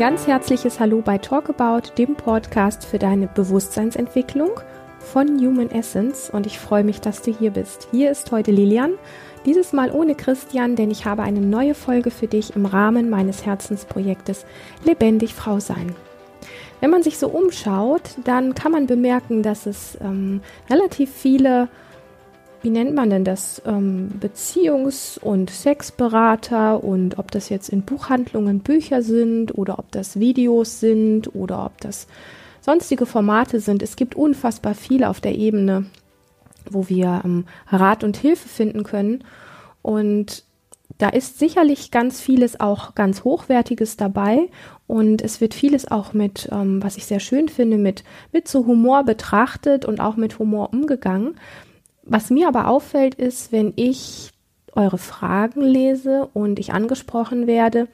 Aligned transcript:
ganz 0.00 0.26
herzliches 0.26 0.80
Hallo 0.80 1.02
bei 1.02 1.18
Talkabout, 1.18 1.92
dem 1.98 2.14
Podcast 2.14 2.86
für 2.86 2.98
deine 2.98 3.26
Bewusstseinsentwicklung 3.26 4.52
von 4.98 5.38
Human 5.38 5.70
Essence 5.70 6.30
und 6.30 6.46
ich 6.46 6.58
freue 6.58 6.84
mich, 6.84 7.02
dass 7.02 7.20
du 7.20 7.36
hier 7.36 7.50
bist. 7.50 7.86
Hier 7.90 8.10
ist 8.10 8.32
heute 8.32 8.50
Lilian, 8.50 8.92
dieses 9.44 9.74
Mal 9.74 9.90
ohne 9.90 10.14
Christian, 10.14 10.74
denn 10.74 10.90
ich 10.90 11.04
habe 11.04 11.22
eine 11.22 11.42
neue 11.42 11.74
Folge 11.74 12.10
für 12.10 12.28
dich 12.28 12.56
im 12.56 12.64
Rahmen 12.64 13.10
meines 13.10 13.44
Herzensprojektes 13.44 14.46
Lebendig 14.84 15.34
Frau 15.34 15.60
sein. 15.60 15.94
Wenn 16.80 16.88
man 16.88 17.02
sich 17.02 17.18
so 17.18 17.28
umschaut, 17.28 18.16
dann 18.24 18.54
kann 18.54 18.72
man 18.72 18.86
bemerken, 18.86 19.42
dass 19.42 19.66
es 19.66 19.98
ähm, 20.00 20.40
relativ 20.70 21.10
viele 21.12 21.68
wie 22.62 22.70
nennt 22.70 22.94
man 22.94 23.10
denn 23.10 23.24
das, 23.24 23.62
ähm, 23.66 24.10
Beziehungs- 24.20 25.18
und 25.18 25.50
Sexberater 25.50 26.82
und 26.82 27.18
ob 27.18 27.30
das 27.30 27.48
jetzt 27.48 27.68
in 27.68 27.82
Buchhandlungen 27.82 28.60
Bücher 28.60 29.02
sind 29.02 29.56
oder 29.56 29.78
ob 29.78 29.90
das 29.92 30.18
Videos 30.18 30.80
sind 30.80 31.34
oder 31.34 31.64
ob 31.64 31.80
das 31.80 32.06
sonstige 32.60 33.06
Formate 33.06 33.60
sind. 33.60 33.82
Es 33.82 33.96
gibt 33.96 34.14
unfassbar 34.14 34.74
viele 34.74 35.08
auf 35.08 35.20
der 35.20 35.34
Ebene, 35.34 35.86
wo 36.70 36.88
wir 36.88 37.22
ähm, 37.24 37.46
Rat 37.68 38.04
und 38.04 38.16
Hilfe 38.16 38.48
finden 38.48 38.84
können. 38.84 39.24
Und 39.82 40.44
da 40.98 41.08
ist 41.08 41.38
sicherlich 41.38 41.90
ganz 41.90 42.20
vieles 42.20 42.60
auch 42.60 42.94
ganz 42.94 43.24
Hochwertiges 43.24 43.96
dabei 43.96 44.48
und 44.86 45.22
es 45.22 45.40
wird 45.40 45.54
vieles 45.54 45.90
auch 45.90 46.12
mit, 46.12 46.48
ähm, 46.52 46.82
was 46.82 46.96
ich 46.98 47.06
sehr 47.06 47.20
schön 47.20 47.48
finde, 47.48 47.78
mit, 47.78 48.04
mit 48.32 48.48
so 48.48 48.66
Humor 48.66 49.04
betrachtet 49.04 49.86
und 49.86 50.00
auch 50.00 50.16
mit 50.16 50.38
Humor 50.38 50.72
umgegangen. 50.72 51.36
Was 52.10 52.28
mir 52.28 52.48
aber 52.48 52.66
auffällt, 52.66 53.14
ist, 53.14 53.52
wenn 53.52 53.72
ich 53.76 54.32
eure 54.74 54.98
Fragen 54.98 55.62
lese 55.62 56.28
und 56.34 56.58
ich 56.58 56.72
angesprochen 56.72 57.46
werde, 57.46 57.86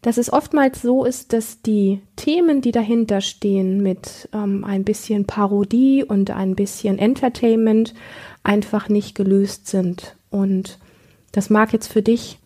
dass 0.00 0.16
es 0.16 0.32
oftmals 0.32 0.80
so 0.80 1.04
ist, 1.04 1.34
dass 1.34 1.60
die 1.60 2.00
Themen, 2.16 2.62
die 2.62 2.72
dahinter 2.72 3.20
stehen, 3.20 3.82
mit 3.82 4.26
ähm, 4.32 4.64
ein 4.64 4.84
bisschen 4.84 5.26
Parodie 5.26 6.02
und 6.02 6.30
ein 6.30 6.56
bisschen 6.56 6.98
Entertainment 6.98 7.92
einfach 8.42 8.88
nicht 8.88 9.14
gelöst 9.14 9.68
sind. 9.68 10.16
Und 10.30 10.78
das 11.32 11.50
mag 11.50 11.74
jetzt 11.74 11.92
für 11.92 12.02
dich 12.02 12.38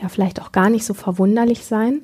ja 0.00 0.08
vielleicht 0.08 0.40
auch 0.40 0.52
gar 0.52 0.70
nicht 0.70 0.86
so 0.86 0.94
verwunderlich 0.94 1.66
sein, 1.66 2.00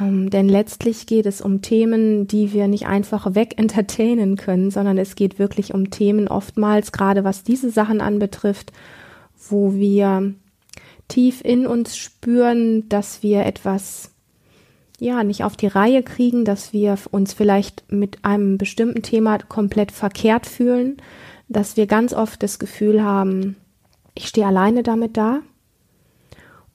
ähm, 0.00 0.30
denn 0.30 0.48
letztlich 0.48 1.06
geht 1.06 1.26
es 1.26 1.40
um 1.40 1.62
Themen, 1.62 2.26
die 2.26 2.52
wir 2.52 2.68
nicht 2.68 2.86
einfach 2.86 3.34
wegentertainen 3.34 4.36
können, 4.36 4.70
sondern 4.70 4.98
es 4.98 5.14
geht 5.14 5.38
wirklich 5.38 5.74
um 5.74 5.90
Themen 5.90 6.28
oftmals, 6.28 6.92
gerade 6.92 7.24
was 7.24 7.42
diese 7.42 7.70
Sachen 7.70 8.00
anbetrifft, 8.00 8.72
wo 9.48 9.74
wir 9.74 10.34
tief 11.08 11.42
in 11.44 11.66
uns 11.66 11.96
spüren, 11.96 12.88
dass 12.88 13.22
wir 13.22 13.44
etwas 13.44 14.10
ja 14.98 15.24
nicht 15.24 15.44
auf 15.44 15.56
die 15.56 15.66
Reihe 15.66 16.02
kriegen, 16.02 16.44
dass 16.44 16.72
wir 16.72 16.96
uns 17.10 17.32
vielleicht 17.34 17.90
mit 17.92 18.24
einem 18.24 18.56
bestimmten 18.56 19.02
Thema 19.02 19.38
komplett 19.38 19.90
verkehrt 19.90 20.46
fühlen, 20.46 20.96
dass 21.48 21.76
wir 21.76 21.86
ganz 21.86 22.14
oft 22.14 22.42
das 22.42 22.58
Gefühl 22.58 23.02
haben, 23.02 23.56
ich 24.14 24.28
stehe 24.28 24.46
alleine 24.46 24.82
damit 24.82 25.16
da. 25.16 25.40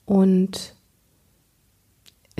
Und 0.05 0.76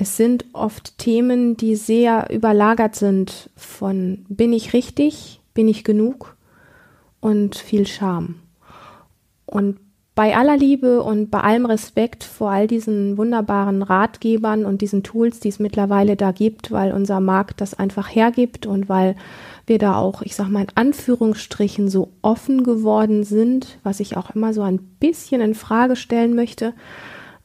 es 0.00 0.16
sind 0.16 0.46
oft 0.52 0.96
Themen, 0.96 1.56
die 1.56 1.74
sehr 1.74 2.28
überlagert 2.30 2.94
sind 2.94 3.50
von 3.56 4.24
bin 4.28 4.52
ich 4.52 4.72
richtig, 4.72 5.40
bin 5.54 5.66
ich 5.66 5.82
genug 5.82 6.36
und 7.20 7.56
viel 7.56 7.84
Scham. 7.84 8.36
Und 9.44 9.80
bei 10.14 10.36
aller 10.36 10.56
Liebe 10.56 11.02
und 11.02 11.32
bei 11.32 11.40
allem 11.40 11.66
Respekt 11.66 12.22
vor 12.22 12.50
all 12.50 12.68
diesen 12.68 13.18
wunderbaren 13.18 13.82
Ratgebern 13.82 14.64
und 14.64 14.82
diesen 14.82 15.02
Tools, 15.02 15.40
die 15.40 15.48
es 15.48 15.58
mittlerweile 15.58 16.14
da 16.14 16.30
gibt, 16.30 16.70
weil 16.70 16.92
unser 16.92 17.18
Markt 17.18 17.60
das 17.60 17.74
einfach 17.74 18.14
hergibt 18.14 18.66
und 18.66 18.88
weil 18.88 19.16
wir 19.66 19.78
da 19.78 19.96
auch, 19.96 20.22
ich 20.22 20.36
sag 20.36 20.48
mal 20.48 20.62
in 20.62 20.76
Anführungsstrichen, 20.76 21.88
so 21.88 22.12
offen 22.22 22.62
geworden 22.62 23.24
sind, 23.24 23.78
was 23.82 23.98
ich 23.98 24.16
auch 24.16 24.30
immer 24.30 24.54
so 24.54 24.62
ein 24.62 24.78
bisschen 25.00 25.40
in 25.40 25.54
Frage 25.56 25.96
stellen 25.96 26.36
möchte, 26.36 26.72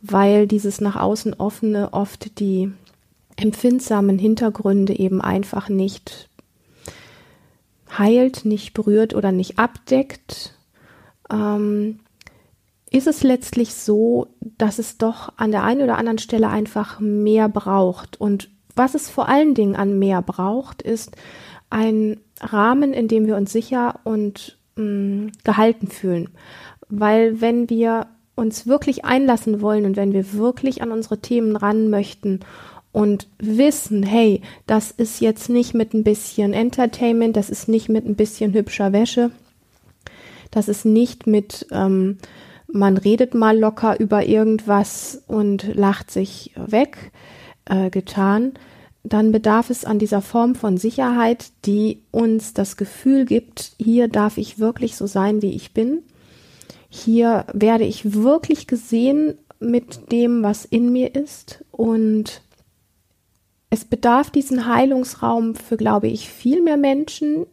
weil 0.04 0.48
dieses 0.48 0.82
nach 0.82 0.98
außen 0.98 1.34
offene 1.34 1.94
oft 1.94 2.40
die 2.40 2.72
empfindsamen 3.38 4.20
Hintergründe 4.20 4.94
eben 5.00 5.22
einfach 5.22 5.70
nicht 5.70 6.30
heilt, 7.98 8.44
nicht 8.44 8.74
berührt 8.74 9.16
oder 9.16 9.32
nicht 9.32 9.60
abdeckt, 9.60 10.56
ähm, 11.32 12.00
ist 12.92 13.08
es 13.08 13.24
letztlich 13.24 13.74
so, 13.74 14.28
dass 14.42 14.78
es 14.78 14.98
doch 14.98 15.34
an 15.38 15.52
der 15.52 15.64
einen 15.64 15.82
oder 15.82 15.98
anderen 15.98 16.20
Stelle 16.20 16.50
einfach 16.50 17.00
mehr 17.00 17.48
braucht. 17.48 18.20
Und 18.20 18.50
was 18.76 18.96
es 18.96 19.10
vor 19.10 19.30
allen 19.30 19.56
Dingen 19.56 19.76
an 19.76 19.98
mehr 19.98 20.22
braucht, 20.22 20.82
ist 20.82 21.16
ein 21.70 22.20
Rahmen, 22.42 22.94
in 22.94 23.08
dem 23.08 23.26
wir 23.26 23.38
uns 23.38 23.54
sicher 23.54 24.02
und 24.04 24.60
mh, 24.76 24.84
mm, 24.84 25.32
gehalten 25.46 25.88
fühlen. 25.88 26.30
Weil 26.90 27.40
wenn 27.40 27.70
wir 27.70 28.08
uns 28.36 28.66
wirklich 28.68 29.06
einlassen 29.06 29.62
wollen 29.62 29.86
und 29.86 29.96
wenn 29.96 30.14
wir 30.14 30.34
wirklich 30.34 30.82
an 30.82 30.92
unsere 30.92 31.20
Themen 31.20 31.56
ran 31.56 31.90
möchten 31.90 32.40
und 32.92 33.28
wissen, 33.40 34.04
hey, 34.04 34.42
das 34.66 34.92
ist 34.92 35.22
jetzt 35.22 35.50
nicht 35.50 35.74
mit 35.74 35.94
ein 35.94 36.04
bisschen 36.04 36.54
Entertainment, 36.54 37.36
das 37.36 37.50
ist 37.50 37.68
nicht 37.68 37.90
mit 37.90 38.06
ein 38.06 38.16
bisschen 38.16 38.54
hübscher 38.54 38.94
Wäsche, 38.94 39.32
das 40.52 40.68
ist 40.68 40.86
nicht 40.86 41.28
mit, 41.28 41.68
ähm, 41.72 42.18
man 42.68 42.98
redet 42.98 43.34
mal 43.36 43.58
locker 43.58 44.00
über 44.00 44.26
irgendwas 44.26 45.24
und 45.28 45.76
lacht 45.76 46.12
sich 46.12 46.54
weg 46.56 47.12
äh, 47.66 47.90
getan, 47.90 48.54
dann 49.04 49.32
bedarf 49.32 49.70
es 49.70 49.86
an 49.86 50.00
dieser 50.00 50.22
Form 50.22 50.56
von 50.56 50.78
Sicherheit, 50.78 51.52
die 51.66 52.04
uns 52.12 52.54
das 52.54 52.78
Gefühl 52.78 53.26
gibt, 53.26 53.74
hier 53.78 54.08
darf 54.08 54.38
ich 54.38 54.60
wirklich 54.60 54.96
so 54.96 55.08
sein, 55.08 55.42
wie 55.42 55.52
ich 55.52 55.74
bin 55.74 56.04
hier 56.96 57.46
werde 57.52 57.86
ich 57.86 58.14
wirklich 58.14 58.68
gesehen 58.68 59.40
mit 59.60 60.12
dem, 60.12 60.44
was 60.44 60.64
in 60.64 60.92
mir 60.92 61.16
ist 61.16 61.66
und 61.72 62.44
es 63.72 63.84
bedarf 63.84 64.30
diesen 64.30 64.68
Heilungsraum 64.68 65.56
für, 65.56 65.76
glaube 65.76 66.08
ich, 66.08 66.30
viel 66.30 66.62
mehr 66.62 66.78
Menschen. 66.78 67.48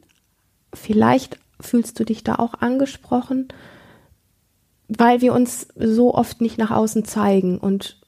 Vielleicht 0.75 1.39
fühlst 1.59 1.99
du 1.99 2.05
dich 2.05 2.23
da 2.23 2.35
auch 2.35 2.53
angesprochen, 2.53 3.49
weil 4.89 5.23
wir 5.23 5.33
uns 5.33 5.69
so 5.75 6.15
oft 6.15 6.43
nicht 6.43 6.59
nach 6.59 6.71
außen 6.71 7.07
zeigen 7.07 7.57
und 7.57 7.99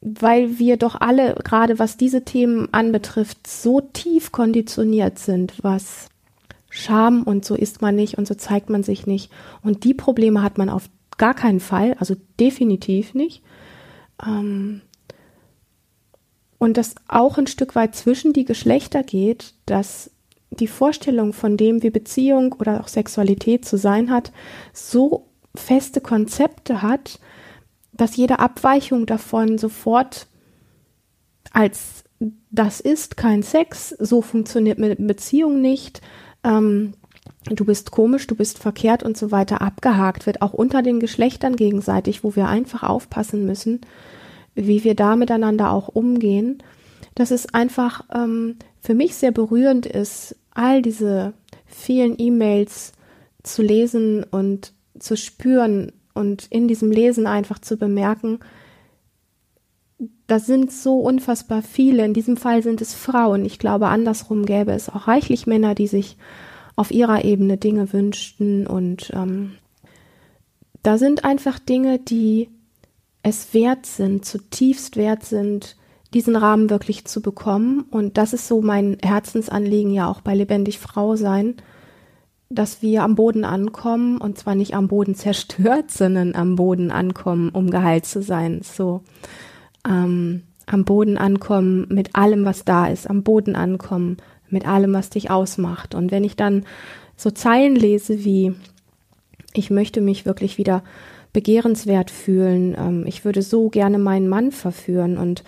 weil 0.00 0.58
wir 0.58 0.78
doch 0.78 0.98
alle, 0.98 1.34
gerade 1.44 1.78
was 1.78 1.98
diese 1.98 2.24
Themen 2.24 2.72
anbetrifft, 2.72 3.46
so 3.46 3.82
tief 3.82 4.32
konditioniert 4.32 5.18
sind, 5.18 5.62
was 5.62 6.08
Scham 6.70 7.22
und 7.22 7.44
so 7.44 7.54
ist 7.54 7.80
man 7.82 7.94
nicht 7.94 8.18
und 8.18 8.26
so 8.26 8.34
zeigt 8.34 8.70
man 8.70 8.82
sich 8.82 9.06
nicht. 9.06 9.30
Und 9.62 9.84
die 9.84 9.94
Probleme 9.94 10.42
hat 10.42 10.58
man 10.58 10.68
auf 10.68 10.88
gar 11.16 11.34
keinen 11.34 11.60
Fall, 11.60 11.94
also 11.98 12.14
definitiv 12.38 13.14
nicht. 13.14 13.42
Ähm 14.24 14.82
und 16.58 16.76
das 16.76 16.96
auch 17.06 17.38
ein 17.38 17.46
Stück 17.46 17.74
weit 17.76 17.94
zwischen 17.94 18.32
die 18.32 18.44
Geschlechter 18.44 19.02
geht, 19.04 19.54
dass 19.66 20.10
die 20.50 20.66
Vorstellung 20.66 21.32
von 21.32 21.56
dem, 21.56 21.82
wie 21.82 21.90
Beziehung 21.90 22.52
oder 22.54 22.80
auch 22.80 22.88
Sexualität 22.88 23.64
zu 23.64 23.76
sein 23.76 24.10
hat, 24.10 24.32
so 24.72 25.28
feste 25.54 26.00
Konzepte 26.00 26.82
hat, 26.82 27.20
dass 27.92 28.16
jede 28.16 28.38
Abweichung 28.38 29.06
davon 29.06 29.58
sofort 29.58 30.26
als 31.52 32.04
das 32.50 32.80
ist 32.80 33.16
kein 33.16 33.42
Sex, 33.42 33.90
so 33.90 34.22
funktioniert 34.22 34.78
eine 34.78 34.96
Beziehung 34.96 35.60
nicht, 35.60 36.00
ähm, 36.44 36.94
du 37.44 37.64
bist 37.64 37.90
komisch, 37.90 38.26
du 38.26 38.34
bist 38.34 38.58
verkehrt 38.58 39.02
und 39.02 39.16
so 39.16 39.30
weiter 39.30 39.60
abgehakt. 39.62 40.26
Wird, 40.26 40.42
auch 40.42 40.52
unter 40.52 40.82
den 40.82 41.00
Geschlechtern 41.00 41.56
gegenseitig, 41.56 42.24
wo 42.24 42.36
wir 42.36 42.48
einfach 42.48 42.82
aufpassen 42.82 43.46
müssen, 43.46 43.80
wie 44.54 44.84
wir 44.84 44.94
da 44.94 45.16
miteinander 45.16 45.70
auch 45.70 45.88
umgehen, 45.88 46.62
dass 47.14 47.30
es 47.30 47.52
einfach 47.52 48.04
ähm, 48.12 48.56
für 48.80 48.94
mich 48.94 49.14
sehr 49.14 49.32
berührend 49.32 49.86
ist, 49.86 50.36
all 50.52 50.82
diese 50.82 51.34
vielen 51.66 52.14
E-Mails 52.18 52.92
zu 53.42 53.62
lesen 53.62 54.24
und 54.24 54.72
zu 54.98 55.16
spüren 55.16 55.92
und 56.14 56.46
in 56.50 56.68
diesem 56.68 56.90
Lesen 56.90 57.26
einfach 57.26 57.58
zu 57.60 57.76
bemerken, 57.76 58.40
das 60.26 60.46
sind 60.46 60.70
so 60.70 60.98
unfassbar 61.00 61.62
viele. 61.62 62.04
In 62.04 62.14
diesem 62.14 62.36
Fall 62.36 62.62
sind 62.62 62.80
es 62.80 62.94
Frauen. 62.94 63.44
Ich 63.44 63.58
glaube, 63.58 63.88
andersrum 63.88 64.46
gäbe 64.46 64.72
es 64.72 64.88
auch 64.88 65.08
reichlich 65.08 65.46
Männer, 65.46 65.74
die 65.74 65.88
sich 65.88 66.16
auf 66.76 66.90
ihrer 66.90 67.24
Ebene 67.24 67.56
Dinge 67.56 67.92
wünschten. 67.92 68.66
Und 68.66 69.10
ähm, 69.14 69.52
da 70.82 70.98
sind 70.98 71.24
einfach 71.24 71.58
Dinge, 71.58 71.98
die 71.98 72.48
es 73.22 73.52
wert 73.52 73.86
sind, 73.86 74.24
zutiefst 74.24 74.96
wert 74.96 75.24
sind, 75.24 75.76
diesen 76.14 76.36
Rahmen 76.36 76.70
wirklich 76.70 77.04
zu 77.04 77.20
bekommen. 77.20 77.84
Und 77.90 78.16
das 78.16 78.32
ist 78.32 78.46
so 78.46 78.62
mein 78.62 78.98
Herzensanliegen 79.02 79.92
ja 79.92 80.08
auch 80.08 80.20
bei 80.20 80.34
Lebendig 80.34 80.78
Frau 80.78 81.16
sein, 81.16 81.56
dass 82.50 82.80
wir 82.80 83.02
am 83.02 83.14
Boden 83.16 83.44
ankommen 83.44 84.18
und 84.18 84.38
zwar 84.38 84.54
nicht 84.54 84.74
am 84.74 84.88
Boden 84.88 85.14
zerstört, 85.16 85.90
sondern 85.90 86.34
am 86.34 86.54
Boden 86.54 86.92
ankommen, 86.92 87.48
um 87.48 87.70
geheilt 87.70 88.06
zu 88.06 88.22
sein. 88.22 88.60
So. 88.62 89.02
Ähm, 89.88 90.42
am 90.66 90.84
Boden 90.84 91.16
ankommen 91.16 91.86
mit 91.88 92.14
allem, 92.14 92.44
was 92.44 92.64
da 92.64 92.88
ist, 92.88 93.08
am 93.08 93.22
Boden 93.22 93.56
ankommen 93.56 94.18
mit 94.50 94.66
allem, 94.66 94.92
was 94.92 95.10
dich 95.10 95.30
ausmacht. 95.30 95.94
Und 95.94 96.10
wenn 96.10 96.24
ich 96.24 96.36
dann 96.36 96.64
so 97.16 97.30
Zeilen 97.30 97.74
lese 97.74 98.24
wie, 98.24 98.54
ich 99.54 99.70
möchte 99.70 100.00
mich 100.00 100.26
wirklich 100.26 100.58
wieder 100.58 100.82
begehrenswert 101.32 102.10
fühlen, 102.10 102.76
ähm, 102.78 103.04
ich 103.06 103.24
würde 103.24 103.42
so 103.42 103.68
gerne 103.68 103.98
meinen 103.98 104.28
Mann 104.28 104.52
verführen 104.52 105.18
und 105.18 105.44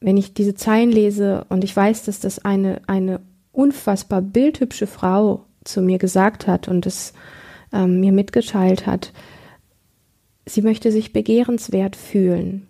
wenn 0.00 0.16
ich 0.16 0.32
diese 0.32 0.54
Zeilen 0.54 0.92
lese 0.92 1.44
und 1.48 1.64
ich 1.64 1.74
weiß, 1.74 2.04
dass 2.04 2.20
das 2.20 2.38
eine, 2.38 2.80
eine 2.86 3.20
unfassbar 3.50 4.22
bildhübsche 4.22 4.86
Frau 4.86 5.44
zu 5.64 5.82
mir 5.82 5.98
gesagt 5.98 6.46
hat 6.46 6.68
und 6.68 6.86
es 6.86 7.14
ähm, 7.72 7.98
mir 7.98 8.12
mitgeteilt 8.12 8.86
hat, 8.86 9.12
sie 10.46 10.62
möchte 10.62 10.92
sich 10.92 11.12
begehrenswert 11.12 11.96
fühlen. 11.96 12.67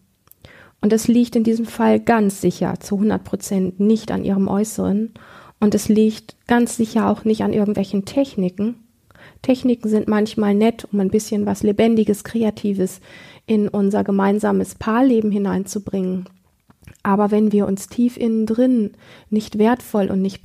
Und 0.81 0.93
es 0.93 1.09
liegt 1.09 1.35
in 1.37 1.45
diesem 1.45 1.67
Fall 1.67 1.99
ganz 2.01 2.41
sicher 2.41 2.79
zu 2.81 2.97
100 2.97 3.25
Prozent 3.25 3.81
nicht 3.81 4.13
an 4.13 4.25
ihrem 4.25 4.49
Äußeren 4.49 5.13
und 5.61 5.75
es 5.75 5.89
liegt 5.89 6.37
ganz 6.47 6.77
sicher 6.77 7.11
auch 7.11 7.25
nicht 7.25 7.43
an 7.43 7.53
irgendwelchen 7.53 8.05
Techniken. 8.05 8.77
Techniken 9.43 9.89
sind 9.89 10.09
manchmal 10.09 10.55
nett, 10.55 10.87
um 10.93 11.01
ein 11.01 11.11
bisschen 11.11 11.47
was 11.47 11.63
Lebendiges, 11.63 12.25
Kreatives 12.25 13.01
in 13.47 13.69
unser 13.69 14.05
gemeinsames 14.05 14.77
Paarleben 14.77 15.31
hineinzubringen. 15.31 16.29
Aber 17.03 17.31
wenn 17.31 17.53
wir 17.53 17.67
uns 17.67 17.89
tief 17.89 18.17
innen 18.17 18.47
drin 18.47 18.93
nicht 19.31 19.59
wertvoll 19.59 20.11
und 20.11 20.23
nicht 20.23 20.43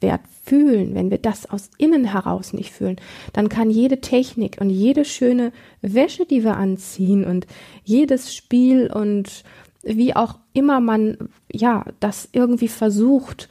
begehrenswert 0.00 0.20
fühlen, 0.44 0.94
wenn 0.94 1.10
wir 1.10 1.18
das 1.18 1.50
aus 1.50 1.70
innen 1.76 2.04
heraus 2.04 2.52
nicht 2.52 2.72
fühlen, 2.72 2.96
dann 3.32 3.48
kann 3.48 3.70
jede 3.70 4.00
Technik 4.00 4.58
und 4.60 4.70
jede 4.70 5.04
schöne 5.04 5.52
Wäsche, 5.82 6.24
die 6.24 6.44
wir 6.44 6.56
anziehen 6.56 7.24
und 7.24 7.46
jedes 7.82 8.34
Spiel 8.34 8.90
und 8.92 9.42
wie 9.82 10.14
auch 10.14 10.38
immer 10.52 10.80
man 10.80 11.16
ja 11.52 11.84
das 12.00 12.28
irgendwie 12.32 12.68
versucht 12.68 13.48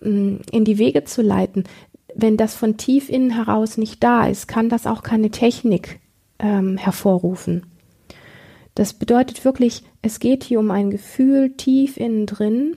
mm, 0.00 0.36
in 0.50 0.64
die 0.64 0.78
Wege 0.78 1.04
zu 1.04 1.20
leiten, 1.20 1.64
wenn 2.14 2.36
das 2.36 2.54
von 2.54 2.78
tief 2.78 3.10
innen 3.10 3.30
heraus 3.30 3.76
nicht 3.76 4.02
da 4.02 4.26
ist, 4.26 4.48
kann 4.48 4.68
das 4.70 4.86
auch 4.86 5.02
keine 5.02 5.30
Technik 5.30 6.00
ähm, 6.38 6.78
hervorrufen. 6.78 7.66
Das 8.74 8.94
bedeutet 8.94 9.44
wirklich, 9.44 9.82
es 10.02 10.18
geht 10.18 10.44
hier 10.44 10.60
um 10.60 10.70
ein 10.70 10.90
Gefühl 10.90 11.56
tief 11.56 11.96
innen 11.96 12.26
drin, 12.26 12.76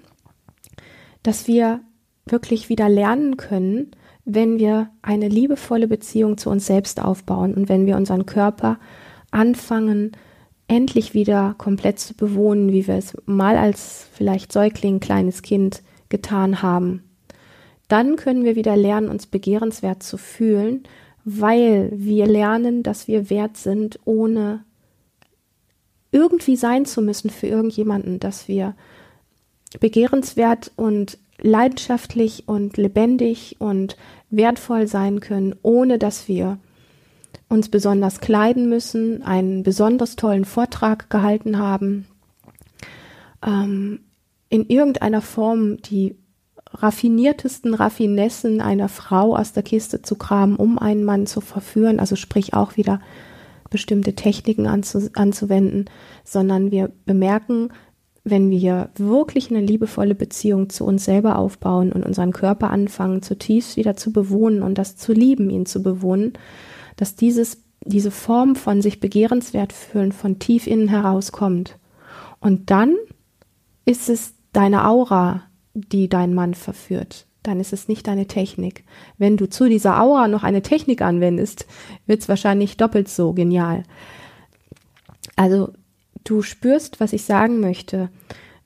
dass 1.23 1.47
wir 1.47 1.81
wirklich 2.25 2.69
wieder 2.69 2.89
lernen 2.89 3.37
können, 3.37 3.91
wenn 4.25 4.59
wir 4.59 4.89
eine 5.01 5.27
liebevolle 5.27 5.87
Beziehung 5.87 6.37
zu 6.37 6.49
uns 6.49 6.65
selbst 6.65 7.01
aufbauen 7.01 7.53
und 7.53 7.69
wenn 7.69 7.85
wir 7.85 7.97
unseren 7.97 8.25
Körper 8.25 8.77
anfangen, 9.31 10.11
endlich 10.67 11.13
wieder 11.13 11.55
komplett 11.57 11.99
zu 11.99 12.13
bewohnen, 12.13 12.71
wie 12.71 12.87
wir 12.87 12.95
es 12.95 13.17
mal 13.25 13.57
als 13.57 14.07
vielleicht 14.13 14.51
Säugling, 14.51 14.99
kleines 14.99 15.41
Kind 15.41 15.81
getan 16.09 16.61
haben. 16.61 17.03
Dann 17.87 18.15
können 18.15 18.45
wir 18.45 18.55
wieder 18.55 18.77
lernen, 18.77 19.09
uns 19.09 19.27
begehrenswert 19.27 20.01
zu 20.01 20.17
fühlen, 20.17 20.83
weil 21.25 21.91
wir 21.93 22.25
lernen, 22.25 22.83
dass 22.83 23.07
wir 23.07 23.29
wert 23.29 23.57
sind, 23.57 23.99
ohne 24.05 24.63
irgendwie 26.11 26.55
sein 26.55 26.85
zu 26.85 27.01
müssen 27.01 27.29
für 27.29 27.47
irgendjemanden, 27.47 28.19
dass 28.19 28.47
wir 28.47 28.75
begehrenswert 29.79 30.71
und 30.75 31.17
leidenschaftlich 31.41 32.47
und 32.47 32.77
lebendig 32.77 33.57
und 33.59 33.97
wertvoll 34.29 34.87
sein 34.87 35.19
können, 35.19 35.55
ohne 35.61 35.97
dass 35.97 36.27
wir 36.27 36.57
uns 37.49 37.69
besonders 37.69 38.21
kleiden 38.21 38.69
müssen, 38.69 39.23
einen 39.23 39.63
besonders 39.63 40.15
tollen 40.15 40.45
Vortrag 40.45 41.09
gehalten 41.09 41.57
haben, 41.57 42.07
ähm, 43.45 43.99
in 44.49 44.67
irgendeiner 44.67 45.21
Form 45.21 45.81
die 45.81 46.15
raffiniertesten 46.73 47.73
Raffinessen 47.73 48.61
einer 48.61 48.87
Frau 48.87 49.35
aus 49.35 49.51
der 49.51 49.63
Kiste 49.63 50.01
zu 50.01 50.15
kramen, 50.15 50.55
um 50.55 50.79
einen 50.79 51.03
Mann 51.03 51.25
zu 51.27 51.41
verführen, 51.41 51.99
also 51.99 52.15
sprich 52.15 52.53
auch 52.53 52.77
wieder 52.77 53.01
bestimmte 53.69 54.13
Techniken 54.13 54.67
anzu, 54.67 55.09
anzuwenden, 55.13 55.85
sondern 56.23 56.71
wir 56.71 56.91
bemerken, 57.05 57.69
wenn 58.23 58.49
wir 58.49 58.89
wirklich 58.97 59.49
eine 59.49 59.61
liebevolle 59.61 60.13
Beziehung 60.13 60.69
zu 60.69 60.85
uns 60.85 61.05
selber 61.05 61.39
aufbauen 61.39 61.91
und 61.91 62.05
unseren 62.05 62.31
Körper 62.31 62.69
anfangen, 62.69 63.23
zutiefst 63.23 63.77
wieder 63.77 63.95
zu 63.95 64.13
bewohnen 64.13 64.61
und 64.61 64.77
das 64.77 64.95
zu 64.95 65.11
lieben, 65.13 65.49
ihn 65.49 65.65
zu 65.65 65.81
bewohnen, 65.81 66.33
dass 66.97 67.15
dieses, 67.15 67.63
diese 67.83 68.11
Form 68.11 68.55
von 68.55 68.81
sich 68.81 68.99
begehrenswert 68.99 69.73
fühlen 69.73 70.11
von 70.11 70.37
tief 70.37 70.67
innen 70.67 70.87
herauskommt. 70.87 71.79
Und 72.39 72.69
dann 72.69 72.95
ist 73.85 74.07
es 74.07 74.35
deine 74.53 74.87
Aura, 74.87 75.43
die 75.73 76.07
deinen 76.07 76.35
Mann 76.35 76.53
verführt. 76.53 77.25
Dann 77.41 77.59
ist 77.59 77.73
es 77.73 77.87
nicht 77.87 78.05
deine 78.05 78.27
Technik. 78.27 78.83
Wenn 79.17 79.35
du 79.35 79.49
zu 79.49 79.67
dieser 79.67 79.99
Aura 79.99 80.27
noch 80.27 80.43
eine 80.43 80.61
Technik 80.61 81.01
anwendest, 81.01 81.65
wird 82.05 82.21
es 82.21 82.29
wahrscheinlich 82.29 82.77
doppelt 82.77 83.09
so 83.09 83.33
genial. 83.33 83.83
Also 85.35 85.73
du 86.23 86.41
spürst, 86.41 86.99
was 86.99 87.13
ich 87.13 87.23
sagen 87.23 87.59
möchte. 87.59 88.09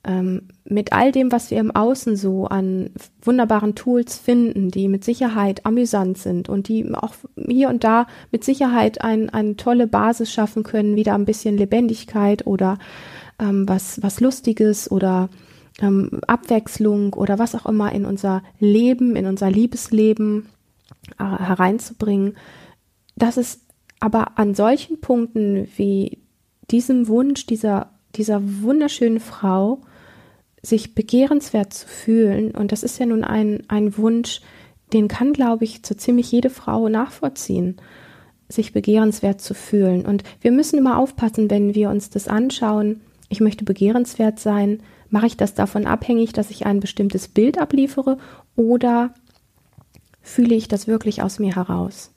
Ähm, 0.03 0.49
mit 0.65 0.93
all 0.93 1.11
dem, 1.11 1.31
was 1.31 1.49
wir 1.49 1.59
im 1.59 1.71
Außen 1.71 2.15
so 2.15 2.45
an 2.45 2.91
wunderbaren 3.23 3.73
Tools 3.73 4.17
finden, 4.17 4.69
die 4.69 4.87
mit 4.87 5.03
Sicherheit 5.03 5.65
amüsant 5.65 6.19
sind 6.19 6.47
und 6.47 6.67
die 6.67 6.93
auch 6.93 7.15
hier 7.35 7.69
und 7.69 7.83
da 7.83 8.05
mit 8.31 8.43
Sicherheit 8.43 9.01
ein, 9.01 9.31
eine 9.31 9.55
tolle 9.55 9.87
Basis 9.87 10.31
schaffen 10.31 10.61
können, 10.61 10.95
wieder 10.95 11.15
ein 11.15 11.25
bisschen 11.25 11.57
Lebendigkeit 11.57 12.45
oder 12.45 12.77
ähm, 13.39 13.67
was, 13.67 14.01
was 14.03 14.19
Lustiges 14.19 14.91
oder 14.91 15.29
ähm, 15.81 16.21
Abwechslung 16.27 17.13
oder 17.13 17.39
was 17.39 17.55
auch 17.55 17.65
immer 17.65 17.91
in 17.91 18.05
unser 18.05 18.43
Leben, 18.59 19.15
in 19.15 19.25
unser 19.25 19.49
Liebesleben 19.49 20.47
äh, 21.17 21.23
hereinzubringen. 21.23 22.37
Das 23.15 23.37
ist 23.37 23.61
aber 23.99 24.37
an 24.37 24.53
solchen 24.53 25.01
Punkten 25.01 25.67
wie 25.77 26.19
diesem 26.71 27.07
Wunsch 27.07 27.45
dieser, 27.45 27.91
dieser 28.15 28.41
wunderschönen 28.61 29.19
Frau, 29.19 29.81
sich 30.61 30.95
begehrenswert 30.95 31.73
zu 31.73 31.87
fühlen, 31.87 32.51
und 32.51 32.71
das 32.71 32.83
ist 32.83 32.99
ja 32.99 33.05
nun 33.05 33.23
ein, 33.23 33.63
ein 33.67 33.97
Wunsch, 33.97 34.41
den 34.93 35.07
kann, 35.07 35.33
glaube 35.33 35.63
ich, 35.63 35.81
so 35.85 35.95
ziemlich 35.95 36.31
jede 36.31 36.49
Frau 36.49 36.89
nachvollziehen, 36.89 37.77
sich 38.49 38.73
begehrenswert 38.73 39.41
zu 39.41 39.53
fühlen. 39.53 40.05
Und 40.05 40.23
wir 40.41 40.51
müssen 40.51 40.77
immer 40.77 40.97
aufpassen, 40.97 41.49
wenn 41.49 41.75
wir 41.75 41.89
uns 41.89 42.09
das 42.09 42.27
anschauen, 42.27 43.01
ich 43.29 43.41
möchte 43.41 43.65
begehrenswert 43.65 44.39
sein, 44.39 44.81
mache 45.09 45.27
ich 45.27 45.37
das 45.37 45.53
davon 45.53 45.87
abhängig, 45.87 46.33
dass 46.33 46.51
ich 46.51 46.65
ein 46.65 46.79
bestimmtes 46.79 47.27
Bild 47.27 47.59
abliefere 47.59 48.17
oder 48.55 49.13
fühle 50.21 50.55
ich 50.55 50.67
das 50.67 50.87
wirklich 50.87 51.21
aus 51.21 51.39
mir 51.39 51.55
heraus? 51.55 52.14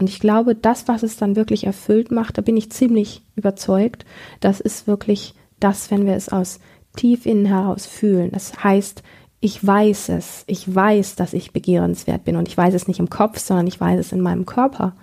Und 0.00 0.08
ich 0.08 0.18
glaube, 0.18 0.54
das, 0.54 0.88
was 0.88 1.02
es 1.02 1.18
dann 1.18 1.36
wirklich 1.36 1.64
erfüllt 1.64 2.10
macht, 2.10 2.38
da 2.38 2.42
bin 2.42 2.56
ich 2.56 2.72
ziemlich 2.72 3.22
überzeugt, 3.36 4.06
das 4.40 4.58
ist 4.58 4.86
wirklich 4.86 5.34
das, 5.60 5.90
wenn 5.90 6.06
wir 6.06 6.14
es 6.14 6.30
aus 6.30 6.58
tief 6.96 7.26
innen 7.26 7.44
heraus 7.44 7.84
fühlen. 7.84 8.30
Das 8.32 8.64
heißt, 8.64 9.02
ich 9.40 9.64
weiß 9.64 10.08
es, 10.08 10.44
ich 10.46 10.74
weiß, 10.74 11.16
dass 11.16 11.34
ich 11.34 11.52
begehrenswert 11.52 12.24
bin 12.24 12.36
und 12.36 12.48
ich 12.48 12.56
weiß 12.56 12.72
es 12.72 12.88
nicht 12.88 12.98
im 12.98 13.10
Kopf, 13.10 13.38
sondern 13.38 13.66
ich 13.66 13.78
weiß 13.78 14.00
es 14.00 14.12
in 14.12 14.22
meinem 14.22 14.46
Körper. 14.46 14.94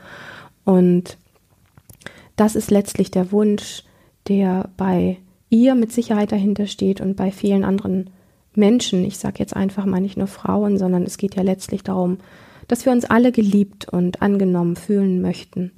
Und 0.66 1.18
das 2.36 2.56
ist 2.56 2.72
letztlich 2.72 3.12
der 3.12 3.32
Wunsch, 3.32 3.84
der 4.28 4.70
bei 4.78 5.18
ihr 5.50 5.76
mit 5.76 5.92
Sicherheit 5.92 6.32
dahinter 6.32 6.66
steht 6.66 7.02
und 7.02 7.16
bei 7.16 7.32
vielen 7.32 7.64
anderen 7.64 8.10
Menschen. 8.56 9.06
Ich 9.06 9.20
sage 9.20 9.38
jetzt 9.38 9.56
einfach 9.56 9.86
mal 9.86 10.02
nicht 10.02 10.18
nur 10.18 10.28
Frauen, 10.28 10.80
sondern 10.80 11.04
es 11.04 11.18
geht 11.18 11.36
ja 11.36 11.44
letztlich 11.44 11.84
darum, 11.84 12.18
dass 12.68 12.86
wir 12.86 12.92
uns 12.92 13.06
alle 13.06 13.32
geliebt 13.32 13.88
und 13.90 14.22
angenommen 14.22 14.76
fühlen 14.76 15.22
möchten, 15.22 15.72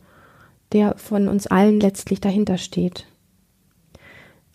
der 0.72 0.98
von 0.98 1.28
uns 1.28 1.48
allen 1.48 1.80
letztlich 1.80 2.22
dahinter 2.22 2.58
steht. 2.58 3.06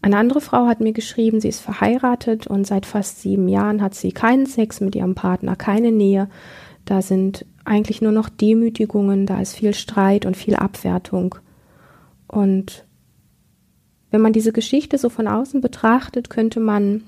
Eine 0.03 0.19
andere 0.19 0.43
Frau 0.43 0.67
hat 0.67 0.81
mir 0.81 0.93
geschrieben, 0.93 1.41
sie 1.41 1.49
ist 1.49 1.61
verheiratet 1.61 2.47
und 2.47 2.67
seit 2.67 2.85
fast 2.85 3.23
sieben 3.23 3.49
Jahren 3.49 3.81
hat 3.81 3.95
sie 3.95 4.13
keinen 4.13 4.45
Sex 4.45 4.81
mit 4.81 4.95
ihrem 4.95 5.15
Partner, 5.15 5.57
keine 5.57 5.93
Nähe. 5.93 6.29
Da 6.85 7.01
sind 7.01 7.47
eigentlich 7.65 8.03
nur 8.03 8.13
noch 8.13 8.29
Demütigungen, 8.29 9.25
da 9.25 9.41
ist 9.41 9.55
viel 9.55 9.73
Streit 9.73 10.27
und 10.27 10.37
viel 10.37 10.57
Abwertung. 10.57 11.37
Und 12.29 12.85
wenn 14.11 14.21
man 14.21 14.35
diese 14.35 14.53
Geschichte 14.53 14.99
so 14.99 15.09
von 15.09 15.27
außen 15.27 15.63
betrachtet, 15.63 16.29
könnte 16.29 16.61
man 16.61 17.05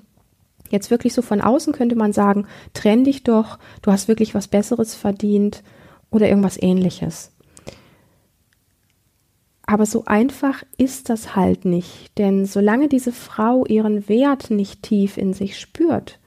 Jetzt 0.70 0.90
wirklich 0.90 1.14
so 1.14 1.22
von 1.22 1.40
außen 1.40 1.72
könnte 1.72 1.96
man 1.96 2.12
sagen, 2.12 2.46
trenn 2.74 3.04
dich 3.04 3.22
doch, 3.22 3.58
du 3.82 3.92
hast 3.92 4.08
wirklich 4.08 4.34
was 4.34 4.48
Besseres 4.48 4.94
verdient 4.94 5.62
oder 6.10 6.28
irgendwas 6.28 6.60
ähnliches. 6.60 7.32
Aber 9.66 9.84
so 9.84 10.04
einfach 10.04 10.62
ist 10.78 11.10
das 11.10 11.34
halt 11.34 11.64
nicht, 11.64 12.16
denn 12.18 12.46
solange 12.46 12.88
diese 12.88 13.10
Frau 13.10 13.66
ihren 13.66 14.08
Wert 14.08 14.50
nicht 14.50 14.82
tief 14.82 15.16
in 15.16 15.32
sich 15.32 15.58
spürt, 15.58 16.20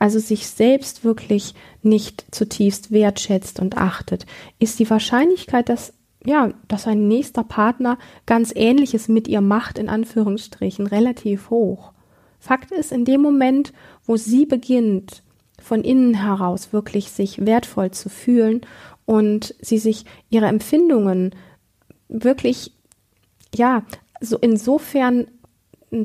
also 0.00 0.18
sich 0.18 0.48
selbst 0.48 1.04
wirklich 1.04 1.54
nicht 1.82 2.24
zutiefst 2.32 2.90
wertschätzt 2.90 3.60
und 3.60 3.76
achtet, 3.76 4.26
ist 4.58 4.80
die 4.80 4.90
Wahrscheinlichkeit, 4.90 5.68
dass 5.68 5.92
ja, 6.22 6.52
dass 6.68 6.86
ein 6.86 7.08
nächster 7.08 7.44
Partner 7.44 7.96
ganz 8.26 8.52
ähnliches 8.54 9.08
mit 9.08 9.26
ihr 9.26 9.40
macht, 9.40 9.78
in 9.78 9.88
Anführungsstrichen, 9.88 10.86
relativ 10.86 11.48
hoch 11.48 11.92
Fakt 12.40 12.72
ist, 12.72 12.90
in 12.90 13.04
dem 13.04 13.20
Moment, 13.20 13.72
wo 14.04 14.16
sie 14.16 14.46
beginnt, 14.46 15.22
von 15.62 15.82
innen 15.82 16.14
heraus 16.14 16.72
wirklich 16.72 17.10
sich 17.10 17.44
wertvoll 17.44 17.90
zu 17.90 18.08
fühlen 18.08 18.62
und 19.04 19.54
sie 19.60 19.78
sich 19.78 20.06
ihre 20.30 20.46
Empfindungen 20.46 21.34
wirklich, 22.08 22.72
ja, 23.54 23.84
so 24.20 24.38
insofern 24.38 25.26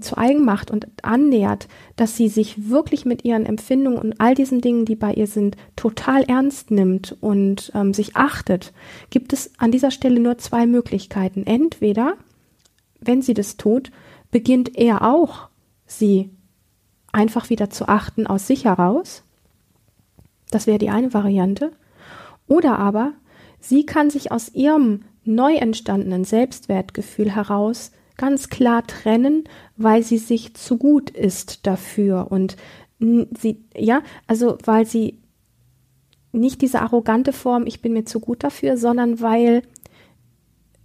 zu 0.01 0.17
eigen 0.17 0.43
macht 0.43 0.71
und 0.71 0.87
annähert, 1.03 1.67
dass 1.95 2.17
sie 2.17 2.27
sich 2.27 2.69
wirklich 2.69 3.05
mit 3.05 3.23
ihren 3.23 3.45
Empfindungen 3.45 3.99
und 3.99 4.19
all 4.19 4.33
diesen 4.33 4.59
Dingen, 4.59 4.85
die 4.85 4.95
bei 4.95 5.13
ihr 5.13 5.27
sind, 5.27 5.57
total 5.75 6.23
ernst 6.23 6.71
nimmt 6.71 7.15
und 7.21 7.71
ähm, 7.75 7.93
sich 7.93 8.15
achtet, 8.15 8.73
gibt 9.11 9.31
es 9.31 9.51
an 9.59 9.71
dieser 9.71 9.91
Stelle 9.91 10.19
nur 10.19 10.37
zwei 10.39 10.65
Möglichkeiten. 10.65 11.45
Entweder, 11.45 12.15
wenn 12.99 13.21
sie 13.21 13.35
das 13.35 13.57
tut, 13.57 13.91
beginnt 14.31 14.75
er 14.75 15.03
auch, 15.03 15.49
sie 15.85 16.31
einfach 17.11 17.49
wieder 17.49 17.69
zu 17.69 17.87
achten 17.87 18.27
aus 18.27 18.47
sich 18.47 18.65
heraus. 18.65 19.23
Das 20.51 20.67
wäre 20.67 20.77
die 20.77 20.89
eine 20.89 21.13
Variante. 21.13 21.71
Oder 22.47 22.77
aber, 22.77 23.13
sie 23.59 23.85
kann 23.85 24.09
sich 24.09 24.31
aus 24.31 24.49
ihrem 24.49 25.05
neu 25.23 25.55
entstandenen 25.55 26.23
Selbstwertgefühl 26.23 27.33
heraus 27.33 27.91
ganz 28.17 28.49
klar 28.49 28.85
trennen, 28.85 29.45
weil 29.75 30.03
sie 30.03 30.17
sich 30.17 30.53
zu 30.53 30.77
gut 30.77 31.09
ist 31.09 31.65
dafür 31.65 32.31
und 32.31 32.55
sie, 32.99 33.65
ja, 33.75 34.03
also 34.27 34.57
weil 34.63 34.85
sie 34.85 35.19
nicht 36.31 36.61
diese 36.61 36.81
arrogante 36.81 37.33
Form, 37.33 37.65
ich 37.65 37.81
bin 37.81 37.93
mir 37.93 38.05
zu 38.05 38.19
gut 38.19 38.43
dafür, 38.43 38.77
sondern 38.77 39.21
weil, 39.21 39.63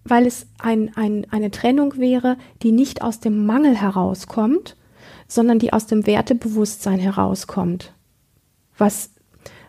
weil 0.05 0.27
es 0.27 0.47
ein, 0.59 0.93
ein, 0.97 1.27
eine 1.31 1.51
Trennung 1.51 1.97
wäre, 1.99 2.37
die 2.63 2.73
nicht 2.73 3.03
aus 3.03 3.21
dem 3.21 3.47
Mangel 3.47 3.77
herauskommt, 3.77 4.77
sondern 5.31 5.61
die 5.61 5.73
aus 5.73 5.87
dem 5.87 6.07
Wertebewusstsein 6.07 6.99
herauskommt. 6.99 7.93
Was, 8.77 9.11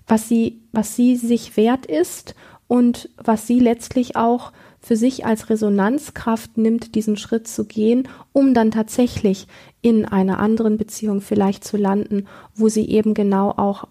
was 0.08 0.28
sie, 0.28 0.60
was 0.72 0.96
sie 0.96 1.16
sich 1.16 1.56
wert 1.56 1.86
ist 1.86 2.36
und 2.68 3.10
was 3.18 3.46
sie 3.46 3.60
letztlich 3.60 4.16
auch 4.16 4.52
für 4.80 4.96
sich 4.96 5.24
als 5.26 5.52
Resonanzkraft 5.52 6.58
nimmt, 6.58 6.96
diesen 6.96 7.16
Schritt 7.16 7.48
zu 7.48 7.66
gehen, 7.66 8.08
um 8.34 8.56
dann 8.56 8.72
tatsächlich 8.72 9.48
in 9.82 10.06
einer 10.06 10.40
anderen 10.40 10.78
Beziehung 10.78 11.22
vielleicht 11.22 11.64
zu 11.64 11.78
landen, 11.78 12.26
wo 12.56 12.68
sie 12.68 12.90
eben 12.90 13.14
genau 13.14 13.52
auch 13.52 13.88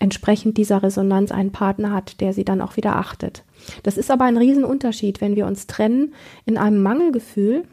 entsprechend 0.00 0.58
dieser 0.58 0.82
Resonanz 0.82 1.30
einen 1.30 1.52
Partner 1.52 1.92
hat, 1.92 2.20
der 2.20 2.32
sie 2.32 2.44
dann 2.44 2.60
auch 2.60 2.76
wieder 2.76 2.96
achtet. 2.96 3.44
Das 3.84 3.96
ist 3.96 4.10
aber 4.10 4.24
ein 4.24 4.36
Riesenunterschied, 4.36 5.20
wenn 5.20 5.36
wir 5.36 5.46
uns 5.46 5.68
trennen 5.68 6.14
in 6.44 6.58
einem 6.58 6.82
Mangelgefühl, 6.82 7.64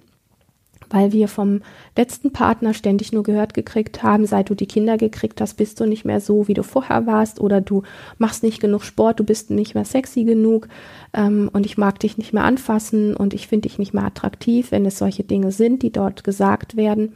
weil 0.93 1.11
wir 1.11 1.27
vom 1.27 1.61
letzten 1.97 2.31
Partner 2.31 2.75
ständig 2.75 3.11
nur 3.11 3.23
gehört 3.23 3.55
gekriegt 3.55 4.03
haben, 4.03 4.27
seit 4.27 4.51
du 4.51 4.53
die 4.53 4.67
Kinder 4.67 4.95
gekriegt 4.97 5.41
hast, 5.41 5.55
bist 5.55 5.79
du 5.79 5.87
nicht 5.87 6.05
mehr 6.05 6.21
so, 6.21 6.47
wie 6.47 6.53
du 6.53 6.61
vorher 6.61 7.07
warst 7.07 7.41
oder 7.41 7.61
du 7.61 7.81
machst 8.19 8.43
nicht 8.43 8.61
genug 8.61 8.83
Sport, 8.83 9.19
du 9.19 9.23
bist 9.23 9.49
nicht 9.49 9.73
mehr 9.73 9.85
sexy 9.85 10.23
genug 10.23 10.67
ähm, 11.15 11.49
und 11.51 11.65
ich 11.65 11.79
mag 11.79 11.99
dich 11.99 12.19
nicht 12.19 12.31
mehr 12.31 12.43
anfassen 12.43 13.15
und 13.15 13.33
ich 13.33 13.47
finde 13.47 13.67
dich 13.67 13.79
nicht 13.79 13.95
mehr 13.95 14.05
attraktiv, 14.05 14.71
wenn 14.71 14.85
es 14.85 14.99
solche 14.99 15.23
Dinge 15.23 15.51
sind, 15.51 15.81
die 15.81 15.91
dort 15.91 16.23
gesagt 16.23 16.77
werden, 16.77 17.13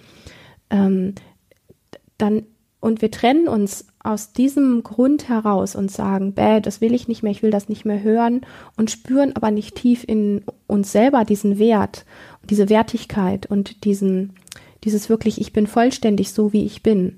ähm, 0.72 1.14
dann 2.18 2.48
und 2.80 3.04
wir 3.04 3.12
trennen 3.12 3.48
uns 3.48 3.86
aus 4.08 4.32
diesem 4.32 4.84
Grund 4.84 5.28
heraus 5.28 5.76
und 5.76 5.92
sagen, 5.92 6.34
bäh, 6.34 6.62
das 6.62 6.82
will 6.82 6.94
ich 6.94 7.08
nicht 7.08 7.24
mehr, 7.24 7.32
ich 7.32 7.44
will 7.44 7.52
das 7.52 7.70
nicht 7.70 7.86
mehr 7.86 8.02
hören 8.02 8.42
und 8.78 8.90
spüren 8.90 9.36
aber 9.36 9.52
nicht 9.52 9.76
tief 9.76 10.04
in 10.08 10.44
uns 10.66 10.92
selber 10.92 11.26
diesen 11.26 11.60
Wert, 11.60 12.06
diese 12.50 12.70
Wertigkeit 12.70 13.46
und 13.46 13.84
diesen, 13.84 14.34
dieses 14.84 15.10
wirklich, 15.10 15.42
ich 15.42 15.52
bin 15.52 15.68
vollständig 15.68 16.32
so, 16.32 16.54
wie 16.54 16.66
ich 16.66 16.84
bin, 16.84 17.18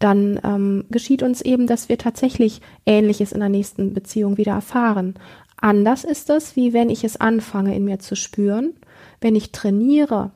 dann 0.00 0.40
ähm, 0.42 0.84
geschieht 0.90 1.22
uns 1.22 1.40
eben, 1.40 1.66
dass 1.66 1.88
wir 1.88 1.98
tatsächlich 1.98 2.60
Ähnliches 2.84 3.32
in 3.32 3.40
der 3.40 3.48
nächsten 3.48 3.94
Beziehung 3.94 4.36
wieder 4.36 4.52
erfahren. 4.52 5.14
Anders 5.56 6.04
ist 6.04 6.28
es, 6.30 6.56
wie 6.56 6.72
wenn 6.72 6.90
ich 6.90 7.04
es 7.04 7.20
anfange 7.20 7.76
in 7.76 7.84
mir 7.84 8.00
zu 8.00 8.16
spüren, 8.16 8.74
wenn 9.20 9.36
ich 9.36 9.52
trainiere, 9.52 10.32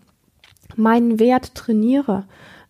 meinen 0.77 1.19
Wert 1.19 1.55
trainiere, 1.57 2.25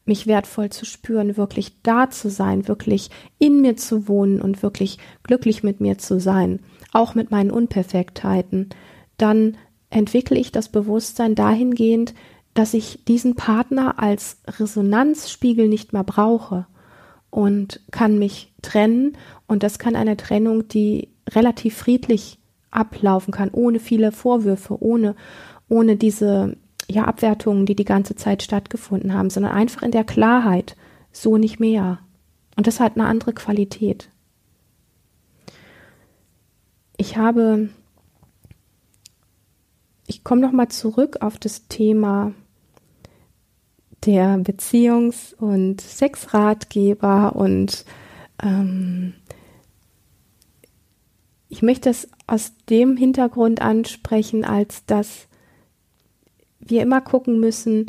mich 0.09 0.27
wertvoll 0.27 0.71
zu 0.71 0.85
spüren, 0.85 1.37
wirklich 1.37 1.83
da 1.83 2.11
zu 2.11 2.31
sein, 2.31 2.67
wirklich 2.67 3.11
in 3.39 3.61
mir 3.61 3.77
zu 3.77 4.09
wohnen 4.09 4.41
und 4.41 4.63
wirklich 4.63 4.99
glücklich 5.23 5.63
mit 5.63 5.81
mir 5.81 5.99
zu 5.99 6.19
sein, 6.19 6.61
auch 6.93 7.15
mit 7.15 7.31
meinen 7.31 7.51
Unperfektheiten, 7.51 8.71
dann 9.19 9.57
entwickle 9.91 10.39
ich 10.39 10.53
das 10.53 10.69
Bewusstsein 10.69 11.35
dahingehend, 11.35 12.15
dass 12.55 12.75
ich 12.75 13.05
diesen 13.05 13.37
Partner 13.37 14.03
als 14.03 14.39
Resonanzspiegel 14.49 15.69
nicht 15.69 15.93
mehr 15.93 16.05
brauche 16.05 16.67
und 17.31 17.81
kann 17.91 18.19
mich 18.19 18.53
trennen. 18.63 19.17
Und 19.47 19.63
das 19.63 19.79
kann 19.79 19.95
eine 19.95 20.17
Trennung, 20.17 20.67
die 20.69 21.11
relativ 21.31 21.77
friedlich 21.77 22.39
ablaufen 22.71 23.33
kann, 23.33 23.51
ohne 23.53 23.79
viele 23.79 24.13
Vorwürfe, 24.13 24.83
ohne, 24.83 25.15
ohne 25.69 25.97
diese 25.97 26.57
ja, 26.91 27.05
Abwertungen, 27.05 27.67
die 27.67 27.77
die 27.77 27.85
ganze 27.85 28.15
Zeit 28.15 28.43
stattgefunden 28.43 29.13
haben, 29.13 29.31
sondern 29.31 29.53
einfach 29.53 29.83
in 29.83 29.91
der 29.91 30.05
Klarheit, 30.05 30.77
so 31.13 31.37
nicht 31.37 31.61
mehr. 31.61 31.99
Und 32.57 32.67
das 32.67 32.81
hat 32.81 32.97
eine 32.97 33.07
andere 33.07 33.33
Qualität. 33.33 34.11
Ich 36.97 37.17
habe, 37.17 37.69
ich 40.07 40.25
komme 40.25 40.41
nochmal 40.41 40.69
zurück 40.69 41.19
auf 41.21 41.39
das 41.39 41.69
Thema 41.69 42.33
der 44.05 44.39
Beziehungs- 44.39 45.35
und 45.35 45.81
Sexratgeber 45.81 47.37
und 47.37 47.85
ähm, 48.43 49.15
ich 51.49 51.63
möchte 51.63 51.91
es 51.91 52.09
aus 52.27 52.53
dem 52.69 52.97
Hintergrund 52.97 53.61
ansprechen, 53.61 54.45
als 54.45 54.85
dass 54.87 55.28
wir 56.71 56.83
immer 56.83 57.01
gucken 57.01 57.41
müssen, 57.41 57.87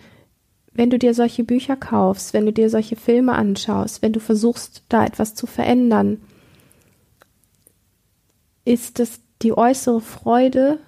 wenn 0.73 0.89
du 0.89 0.99
dir 0.99 1.13
solche 1.13 1.43
Bücher 1.43 1.75
kaufst, 1.75 2.33
wenn 2.33 2.45
du 2.45 2.53
dir 2.53 2.69
solche 2.69 2.95
Filme 2.95 3.33
anschaust, 3.33 4.01
wenn 4.01 4.13
du 4.13 4.19
versuchst, 4.19 4.83
da 4.89 5.05
etwas 5.05 5.35
zu 5.35 5.45
verändern, 5.45 6.21
ist 8.65 8.99
es 8.99 9.19
die 9.41 9.57
äußere 9.57 10.01
Freude, 10.01 10.79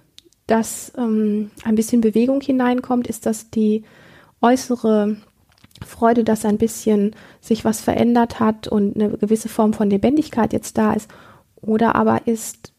dass 0.48 0.94
ähm, 0.98 1.52
ein 1.64 1.76
bisschen 1.76 2.02
Bewegung 2.02 2.42
hineinkommt? 2.42 3.08
Ist 3.08 3.26
das 3.26 3.50
die 3.50 3.84
äußere 4.42 5.18
Freude, 5.86 6.24
dass 6.24 6.46
ein 6.46 6.58
bisschen 6.58 7.16
sich 7.40 7.66
was 7.66 7.82
verändert 7.82 8.40
hat 8.40 8.68
und 8.68 8.96
eine 8.96 9.18
gewisse 9.18 9.50
Form 9.50 9.74
von 9.74 9.90
Lebendigkeit 9.90 10.54
jetzt 10.54 10.78
da 10.78 10.94
ist? 10.94 11.10
Oder 11.56 11.96
aber 11.96 12.28
ist, 12.28 12.74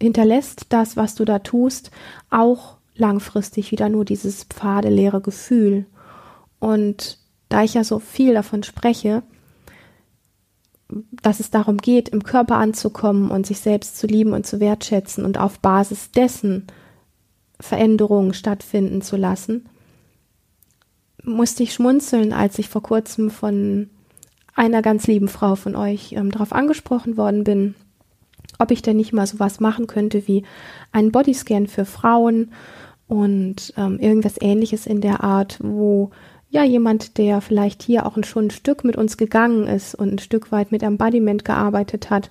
hinterlässt 0.00 0.66
das, 0.70 0.96
was 0.96 1.14
du 1.14 1.24
da 1.24 1.38
tust, 1.38 1.90
auch 2.30 2.76
langfristig 2.94 3.70
wieder 3.72 3.88
nur 3.88 4.04
dieses 4.04 4.44
pfadeleere 4.44 5.20
Gefühl. 5.20 5.86
Und 6.58 7.18
da 7.48 7.62
ich 7.62 7.74
ja 7.74 7.84
so 7.84 7.98
viel 7.98 8.34
davon 8.34 8.62
spreche, 8.62 9.22
dass 11.22 11.40
es 11.40 11.50
darum 11.50 11.78
geht, 11.78 12.10
im 12.10 12.22
Körper 12.22 12.56
anzukommen 12.56 13.30
und 13.30 13.46
sich 13.46 13.60
selbst 13.60 13.98
zu 13.98 14.06
lieben 14.06 14.32
und 14.32 14.46
zu 14.46 14.60
wertschätzen 14.60 15.24
und 15.24 15.38
auf 15.38 15.58
Basis 15.58 16.10
dessen 16.10 16.66
Veränderungen 17.60 18.34
stattfinden 18.34 19.02
zu 19.02 19.16
lassen, 19.16 19.68
musste 21.24 21.62
ich 21.62 21.72
schmunzeln, 21.72 22.32
als 22.32 22.58
ich 22.58 22.68
vor 22.68 22.82
kurzem 22.82 23.30
von 23.30 23.88
einer 24.54 24.82
ganz 24.82 25.06
lieben 25.06 25.28
Frau 25.28 25.54
von 25.54 25.76
euch 25.76 26.12
ähm, 26.12 26.30
darauf 26.30 26.52
angesprochen 26.52 27.16
worden 27.16 27.44
bin, 27.44 27.74
ob 28.58 28.70
ich 28.70 28.82
denn 28.82 28.96
nicht 28.96 29.12
mal 29.12 29.26
sowas 29.26 29.60
machen 29.60 29.86
könnte 29.86 30.26
wie 30.28 30.44
einen 30.90 31.12
Bodyscan 31.12 31.68
für 31.68 31.84
Frauen 31.84 32.52
und 33.12 33.74
ähm, 33.76 33.98
irgendwas 33.98 34.40
ähnliches 34.40 34.86
in 34.86 35.02
der 35.02 35.22
Art, 35.22 35.58
wo 35.62 36.12
ja 36.48 36.64
jemand, 36.64 37.18
der 37.18 37.42
vielleicht 37.42 37.82
hier 37.82 38.06
auch 38.06 38.16
schon 38.24 38.46
ein 38.46 38.50
Stück 38.50 38.84
mit 38.84 38.96
uns 38.96 39.18
gegangen 39.18 39.66
ist 39.66 39.94
und 39.94 40.14
ein 40.14 40.18
Stück 40.18 40.50
weit 40.50 40.72
mit 40.72 40.82
Embodiment 40.82 41.44
gearbeitet 41.44 42.08
hat, 42.08 42.30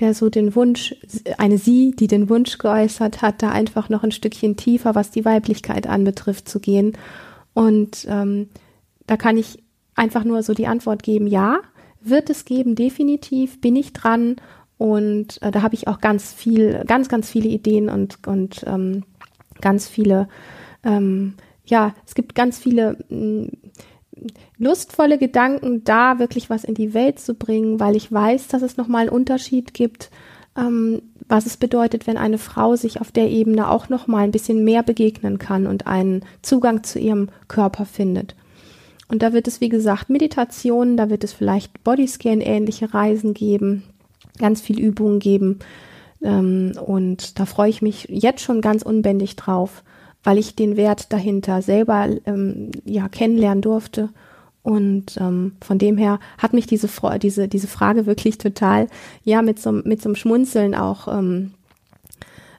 der 0.00 0.12
so 0.12 0.28
den 0.28 0.54
Wunsch, 0.54 0.94
eine 1.38 1.56
sie, 1.56 1.92
die 1.92 2.08
den 2.08 2.28
Wunsch 2.28 2.58
geäußert 2.58 3.22
hat, 3.22 3.42
da 3.42 3.52
einfach 3.52 3.88
noch 3.88 4.04
ein 4.04 4.12
Stückchen 4.12 4.58
tiefer, 4.58 4.94
was 4.94 5.10
die 5.10 5.24
Weiblichkeit 5.24 5.86
anbetrifft, 5.86 6.46
zu 6.46 6.60
gehen. 6.60 6.92
Und 7.54 8.06
ähm, 8.10 8.50
da 9.06 9.16
kann 9.16 9.38
ich 9.38 9.62
einfach 9.94 10.24
nur 10.24 10.42
so 10.42 10.52
die 10.52 10.66
Antwort 10.66 11.02
geben, 11.02 11.26
ja, 11.26 11.60
wird 12.02 12.28
es 12.28 12.44
geben, 12.44 12.74
definitiv, 12.74 13.62
bin 13.62 13.76
ich 13.76 13.94
dran. 13.94 14.36
Und 14.76 15.40
äh, 15.40 15.50
da 15.50 15.62
habe 15.62 15.74
ich 15.74 15.88
auch 15.88 16.02
ganz 16.02 16.34
viel, 16.34 16.84
ganz, 16.86 17.08
ganz 17.08 17.30
viele 17.30 17.48
Ideen 17.48 17.88
und, 17.88 18.28
und 18.28 18.62
ähm, 18.66 19.04
ganz 19.60 19.88
viele, 19.88 20.28
ähm, 20.84 21.34
ja, 21.64 21.94
es 22.06 22.14
gibt 22.14 22.34
ganz 22.34 22.58
viele 22.58 22.98
mm, 23.08 23.48
lustvolle 24.58 25.18
Gedanken, 25.18 25.84
da 25.84 26.18
wirklich 26.18 26.50
was 26.50 26.64
in 26.64 26.74
die 26.74 26.94
Welt 26.94 27.18
zu 27.18 27.34
bringen, 27.34 27.80
weil 27.80 27.96
ich 27.96 28.10
weiß, 28.10 28.48
dass 28.48 28.62
es 28.62 28.76
nochmal 28.76 29.02
einen 29.02 29.10
Unterschied 29.10 29.74
gibt, 29.74 30.10
ähm, 30.56 31.02
was 31.28 31.46
es 31.46 31.56
bedeutet, 31.56 32.06
wenn 32.06 32.16
eine 32.16 32.38
Frau 32.38 32.74
sich 32.76 33.00
auf 33.00 33.12
der 33.12 33.28
Ebene 33.28 33.70
auch 33.70 33.88
nochmal 33.88 34.24
ein 34.24 34.30
bisschen 34.30 34.64
mehr 34.64 34.82
begegnen 34.82 35.38
kann 35.38 35.66
und 35.66 35.86
einen 35.86 36.24
Zugang 36.42 36.82
zu 36.82 36.98
ihrem 36.98 37.28
Körper 37.48 37.84
findet. 37.84 38.34
Und 39.08 39.22
da 39.22 39.32
wird 39.32 39.48
es, 39.48 39.60
wie 39.60 39.68
gesagt, 39.68 40.10
Meditationen, 40.10 40.96
da 40.96 41.10
wird 41.10 41.24
es 41.24 41.32
vielleicht 41.32 41.82
Bodyscan-ähnliche 41.84 42.92
Reisen 42.92 43.34
geben, 43.34 43.84
ganz 44.38 44.60
viel 44.60 44.78
Übungen 44.78 45.18
geben. 45.18 45.60
Ähm, 46.22 46.72
und 46.84 47.38
da 47.38 47.46
freue 47.46 47.70
ich 47.70 47.82
mich 47.82 48.06
jetzt 48.10 48.42
schon 48.42 48.60
ganz 48.60 48.82
unbändig 48.82 49.36
drauf, 49.36 49.82
weil 50.24 50.38
ich 50.38 50.56
den 50.56 50.76
Wert 50.76 51.12
dahinter 51.12 51.62
selber 51.62 52.08
ähm, 52.26 52.70
ja 52.84 53.08
kennenlernen 53.08 53.62
durfte. 53.62 54.10
Und 54.62 55.16
ähm, 55.18 55.52
von 55.62 55.78
dem 55.78 55.96
her 55.96 56.18
hat 56.36 56.52
mich 56.52 56.66
diese, 56.66 56.88
diese, 57.18 57.48
diese 57.48 57.68
Frage 57.68 58.06
wirklich 58.06 58.38
total, 58.38 58.88
ja, 59.24 59.40
mit 59.40 59.58
so, 59.58 59.72
mit 59.72 60.02
so 60.02 60.08
einem 60.08 60.16
Schmunzeln 60.16 60.74
auch 60.74 61.08
ähm, 61.08 61.54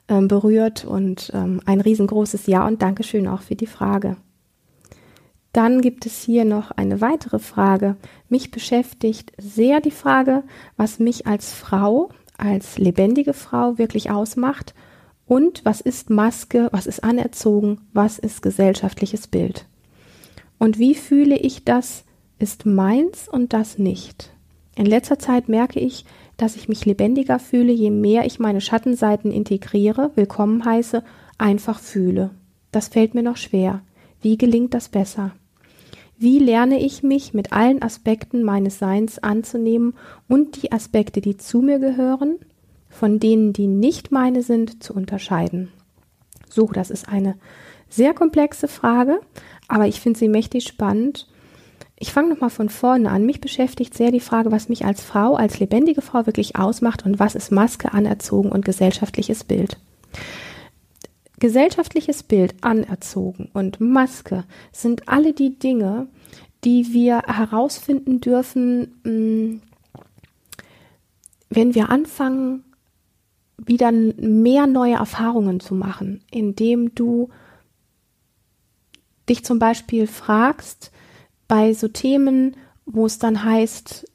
ähm, 0.08 0.26
berührt 0.26 0.84
und 0.84 1.30
ähm, 1.34 1.60
ein 1.66 1.80
riesengroßes 1.80 2.46
Ja 2.46 2.66
und 2.66 2.82
Dankeschön 2.82 3.28
auch 3.28 3.42
für 3.42 3.54
die 3.54 3.68
Frage. 3.68 4.16
Dann 5.52 5.80
gibt 5.80 6.06
es 6.06 6.22
hier 6.22 6.44
noch 6.44 6.70
eine 6.72 7.00
weitere 7.00 7.38
Frage. 7.38 7.96
Mich 8.28 8.50
beschäftigt 8.50 9.32
sehr 9.38 9.80
die 9.80 9.90
Frage, 9.90 10.44
was 10.76 10.98
mich 10.98 11.26
als 11.26 11.52
Frau, 11.52 12.10
als 12.40 12.78
lebendige 12.78 13.34
Frau 13.34 13.78
wirklich 13.78 14.10
ausmacht 14.10 14.74
und 15.26 15.64
was 15.64 15.80
ist 15.80 16.10
Maske, 16.10 16.68
was 16.72 16.86
ist 16.86 17.04
anerzogen, 17.04 17.82
was 17.92 18.18
ist 18.18 18.42
gesellschaftliches 18.42 19.28
Bild. 19.28 19.66
Und 20.58 20.78
wie 20.78 20.94
fühle 20.94 21.36
ich 21.36 21.64
das, 21.64 22.04
ist 22.38 22.66
meins 22.66 23.28
und 23.28 23.52
das 23.52 23.78
nicht. 23.78 24.32
In 24.74 24.86
letzter 24.86 25.18
Zeit 25.18 25.48
merke 25.48 25.78
ich, 25.78 26.04
dass 26.36 26.56
ich 26.56 26.68
mich 26.68 26.86
lebendiger 26.86 27.38
fühle, 27.38 27.72
je 27.72 27.90
mehr 27.90 28.24
ich 28.24 28.38
meine 28.38 28.60
Schattenseiten 28.60 29.30
integriere, 29.30 30.10
willkommen 30.14 30.64
heiße, 30.64 31.04
einfach 31.38 31.78
fühle. 31.78 32.30
Das 32.72 32.88
fällt 32.88 33.14
mir 33.14 33.22
noch 33.22 33.36
schwer. 33.36 33.82
Wie 34.22 34.38
gelingt 34.38 34.74
das 34.74 34.88
besser? 34.88 35.32
Wie 36.22 36.38
lerne 36.38 36.78
ich 36.78 37.02
mich 37.02 37.32
mit 37.32 37.54
allen 37.54 37.80
Aspekten 37.80 38.42
meines 38.42 38.78
Seins 38.78 39.18
anzunehmen 39.20 39.94
und 40.28 40.62
die 40.62 40.70
Aspekte, 40.70 41.22
die 41.22 41.38
zu 41.38 41.62
mir 41.62 41.78
gehören, 41.78 42.36
von 42.90 43.18
denen, 43.18 43.54
die 43.54 43.66
nicht 43.66 44.12
meine 44.12 44.42
sind, 44.42 44.82
zu 44.82 44.92
unterscheiden? 44.92 45.72
So, 46.50 46.66
das 46.66 46.90
ist 46.90 47.08
eine 47.08 47.36
sehr 47.88 48.12
komplexe 48.12 48.68
Frage, 48.68 49.20
aber 49.66 49.86
ich 49.86 50.02
finde 50.02 50.18
sie 50.18 50.28
mächtig 50.28 50.64
spannend. 50.64 51.26
Ich 51.96 52.12
fange 52.12 52.28
nochmal 52.28 52.50
von 52.50 52.68
vorne 52.68 53.08
an. 53.08 53.24
Mich 53.24 53.40
beschäftigt 53.40 53.94
sehr 53.94 54.10
die 54.10 54.20
Frage, 54.20 54.52
was 54.52 54.68
mich 54.68 54.84
als 54.84 55.00
Frau, 55.00 55.36
als 55.36 55.58
lebendige 55.58 56.02
Frau 56.02 56.26
wirklich 56.26 56.54
ausmacht 56.54 57.06
und 57.06 57.18
was 57.18 57.34
ist 57.34 57.50
Maske, 57.50 57.94
anerzogen 57.94 58.52
und 58.52 58.66
gesellschaftliches 58.66 59.44
Bild 59.44 59.78
gesellschaftliches 61.40 62.22
Bild 62.22 62.54
anerzogen. 62.62 63.50
Und 63.52 63.80
Maske 63.80 64.44
sind 64.70 65.08
alle 65.08 65.32
die 65.32 65.58
Dinge, 65.58 66.06
die 66.62 66.92
wir 66.92 67.22
herausfinden 67.26 68.20
dürfen, 68.20 68.94
mm, 69.02 69.62
wenn 71.48 71.74
wir 71.74 71.90
anfangen, 71.90 72.64
wieder 73.56 73.92
mehr 73.92 74.66
neue 74.66 74.94
Erfahrungen 74.94 75.60
zu 75.60 75.74
machen, 75.74 76.22
indem 76.30 76.94
du 76.94 77.30
dich 79.28 79.44
zum 79.44 79.58
Beispiel 79.58 80.06
fragst, 80.06 80.92
bei 81.48 81.74
so 81.74 81.88
Themen, 81.88 82.56
wo 82.86 83.06
es 83.06 83.18
dann 83.18 83.44
heißt, 83.44 84.06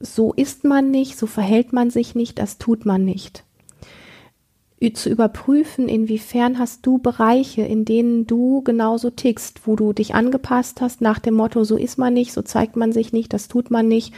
so 0.00 0.32
ist 0.34 0.64
man 0.64 0.90
nicht, 0.90 1.16
so 1.16 1.26
verhält 1.26 1.72
man 1.72 1.90
sich 1.90 2.14
nicht, 2.14 2.38
das 2.38 2.58
tut 2.58 2.84
man 2.84 3.04
nicht 3.04 3.44
zu 4.92 5.08
überprüfen, 5.08 5.88
inwiefern 5.88 6.58
hast 6.58 6.84
du 6.84 6.98
Bereiche, 6.98 7.62
in 7.62 7.84
denen 7.84 8.26
du 8.26 8.62
genauso 8.62 9.10
tickst, 9.10 9.66
wo 9.66 9.76
du 9.76 9.92
dich 9.92 10.14
angepasst 10.14 10.80
hast 10.80 11.00
nach 11.00 11.18
dem 11.18 11.34
Motto, 11.34 11.64
so 11.64 11.76
ist 11.76 11.96
man 11.96 12.12
nicht, 12.12 12.32
so 12.32 12.42
zeigt 12.42 12.76
man 12.76 12.92
sich 12.92 13.12
nicht, 13.12 13.32
das 13.32 13.48
tut 13.48 13.70
man 13.70 13.88
nicht 13.88 14.12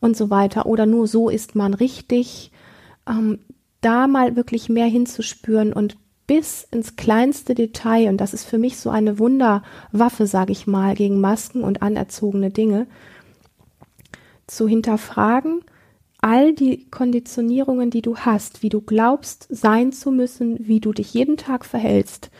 und 0.00 0.16
so 0.16 0.28
weiter. 0.28 0.66
Oder 0.66 0.84
nur 0.84 1.06
so 1.06 1.30
ist 1.30 1.54
man 1.54 1.72
richtig, 1.72 2.50
ähm, 3.08 3.38
da 3.80 4.06
mal 4.06 4.36
wirklich 4.36 4.68
mehr 4.68 4.86
hinzuspüren 4.86 5.72
und 5.72 5.96
bis 6.26 6.66
ins 6.70 6.96
kleinste 6.96 7.54
Detail, 7.54 8.08
und 8.08 8.18
das 8.18 8.34
ist 8.34 8.44
für 8.44 8.58
mich 8.58 8.76
so 8.76 8.90
eine 8.90 9.18
Wunderwaffe, 9.18 10.26
sage 10.26 10.52
ich 10.52 10.66
mal, 10.66 10.94
gegen 10.94 11.20
Masken 11.20 11.62
und 11.62 11.82
anerzogene 11.82 12.50
Dinge, 12.50 12.86
zu 14.46 14.68
hinterfragen, 14.68 15.62
all 16.22 16.54
die 16.54 16.86
Konditionierungen, 16.90 17.90
die 17.90 18.00
du 18.00 18.16
hast, 18.16 18.62
wie 18.62 18.68
du 18.68 18.80
glaubst 18.80 19.46
sein 19.50 19.92
zu 19.92 20.10
müssen, 20.10 20.56
wie 20.66 20.80
du 20.80 20.92
dich 20.92 21.12
jeden 21.12 21.36
Tag 21.36 21.66
verhältst, 21.66 22.30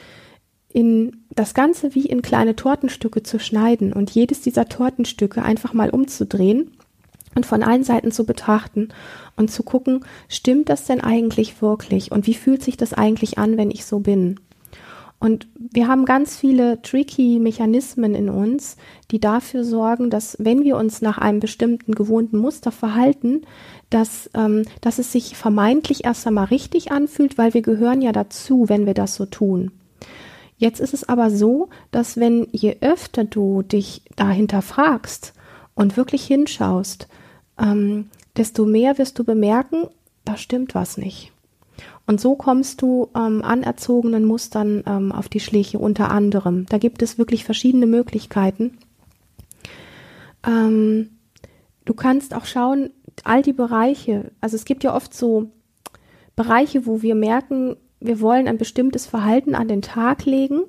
in 0.68 1.24
das 1.30 1.52
Ganze 1.52 1.94
wie 1.94 2.06
in 2.06 2.22
kleine 2.22 2.56
Tortenstücke 2.56 3.22
zu 3.22 3.38
schneiden 3.38 3.92
und 3.92 4.10
jedes 4.10 4.40
dieser 4.40 4.68
Tortenstücke 4.68 5.42
einfach 5.42 5.74
mal 5.74 5.90
umzudrehen 5.90 6.70
und 7.34 7.44
von 7.44 7.62
allen 7.62 7.84
Seiten 7.84 8.12
zu 8.12 8.24
betrachten 8.24 8.88
und 9.36 9.50
zu 9.50 9.64
gucken, 9.64 10.04
stimmt 10.28 10.68
das 10.68 10.86
denn 10.86 11.00
eigentlich 11.00 11.60
wirklich 11.60 12.12
und 12.12 12.26
wie 12.26 12.34
fühlt 12.34 12.62
sich 12.62 12.76
das 12.76 12.94
eigentlich 12.94 13.36
an, 13.36 13.56
wenn 13.56 13.70
ich 13.70 13.84
so 13.84 13.98
bin? 13.98 14.38
Und 15.22 15.46
wir 15.54 15.86
haben 15.86 16.04
ganz 16.04 16.36
viele 16.36 16.82
tricky 16.82 17.38
Mechanismen 17.38 18.16
in 18.16 18.28
uns, 18.28 18.76
die 19.12 19.20
dafür 19.20 19.62
sorgen, 19.62 20.10
dass 20.10 20.36
wenn 20.40 20.64
wir 20.64 20.76
uns 20.76 21.00
nach 21.00 21.16
einem 21.16 21.38
bestimmten 21.38 21.92
gewohnten 21.94 22.38
Muster 22.38 22.72
verhalten, 22.72 23.42
dass, 23.88 24.28
ähm, 24.34 24.64
dass 24.80 24.98
es 24.98 25.12
sich 25.12 25.36
vermeintlich 25.36 26.04
erst 26.04 26.26
einmal 26.26 26.46
richtig 26.46 26.90
anfühlt, 26.90 27.38
weil 27.38 27.54
wir 27.54 27.62
gehören 27.62 28.02
ja 28.02 28.10
dazu, 28.10 28.68
wenn 28.68 28.84
wir 28.84 28.94
das 28.94 29.14
so 29.14 29.24
tun. 29.24 29.70
Jetzt 30.56 30.80
ist 30.80 30.92
es 30.92 31.08
aber 31.08 31.30
so, 31.30 31.68
dass 31.92 32.16
wenn 32.16 32.48
je 32.50 32.78
öfter 32.80 33.22
du 33.22 33.62
dich 33.62 34.02
dahinter 34.16 34.60
fragst 34.60 35.34
und 35.76 35.96
wirklich 35.96 36.24
hinschaust, 36.26 37.06
ähm, 37.60 38.10
desto 38.36 38.66
mehr 38.66 38.98
wirst 38.98 39.20
du 39.20 39.24
bemerken, 39.24 39.86
da 40.24 40.36
stimmt 40.36 40.74
was 40.74 40.96
nicht. 40.96 41.31
Und 42.06 42.20
so 42.20 42.34
kommst 42.34 42.82
du 42.82 43.08
ähm, 43.14 43.42
anerzogenen 43.42 44.24
Mustern 44.24 44.82
ähm, 44.86 45.12
auf 45.12 45.28
die 45.28 45.40
Schläge 45.40 45.78
unter 45.78 46.10
anderem. 46.10 46.66
Da 46.66 46.78
gibt 46.78 47.00
es 47.02 47.18
wirklich 47.18 47.44
verschiedene 47.44 47.86
Möglichkeiten. 47.86 48.78
Ähm, 50.46 51.10
du 51.84 51.94
kannst 51.94 52.34
auch 52.34 52.44
schauen, 52.44 52.90
all 53.24 53.42
die 53.42 53.52
Bereiche, 53.52 54.32
also 54.40 54.56
es 54.56 54.64
gibt 54.64 54.84
ja 54.84 54.94
oft 54.94 55.14
so 55.14 55.50
Bereiche, 56.34 56.86
wo 56.86 57.02
wir 57.02 57.14
merken, 57.14 57.76
wir 58.00 58.20
wollen 58.20 58.48
ein 58.48 58.58
bestimmtes 58.58 59.06
Verhalten 59.06 59.54
an 59.54 59.68
den 59.68 59.82
Tag 59.82 60.24
legen 60.24 60.62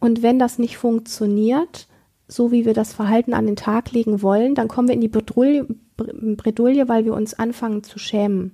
und 0.00 0.22
wenn 0.22 0.38
das 0.38 0.58
nicht 0.58 0.76
funktioniert, 0.76 1.88
so 2.28 2.52
wie 2.52 2.66
wir 2.66 2.74
das 2.74 2.92
Verhalten 2.92 3.32
an 3.32 3.46
den 3.46 3.56
Tag 3.56 3.92
legen 3.92 4.22
wollen, 4.22 4.54
dann 4.54 4.68
kommen 4.68 4.88
wir 4.88 4.94
in 4.94 5.00
die 5.00 5.08
Bredouille, 5.08 5.66
Bredouille 5.96 6.88
weil 6.88 7.04
wir 7.04 7.14
uns 7.14 7.34
anfangen 7.34 7.82
zu 7.82 7.98
schämen. 7.98 8.52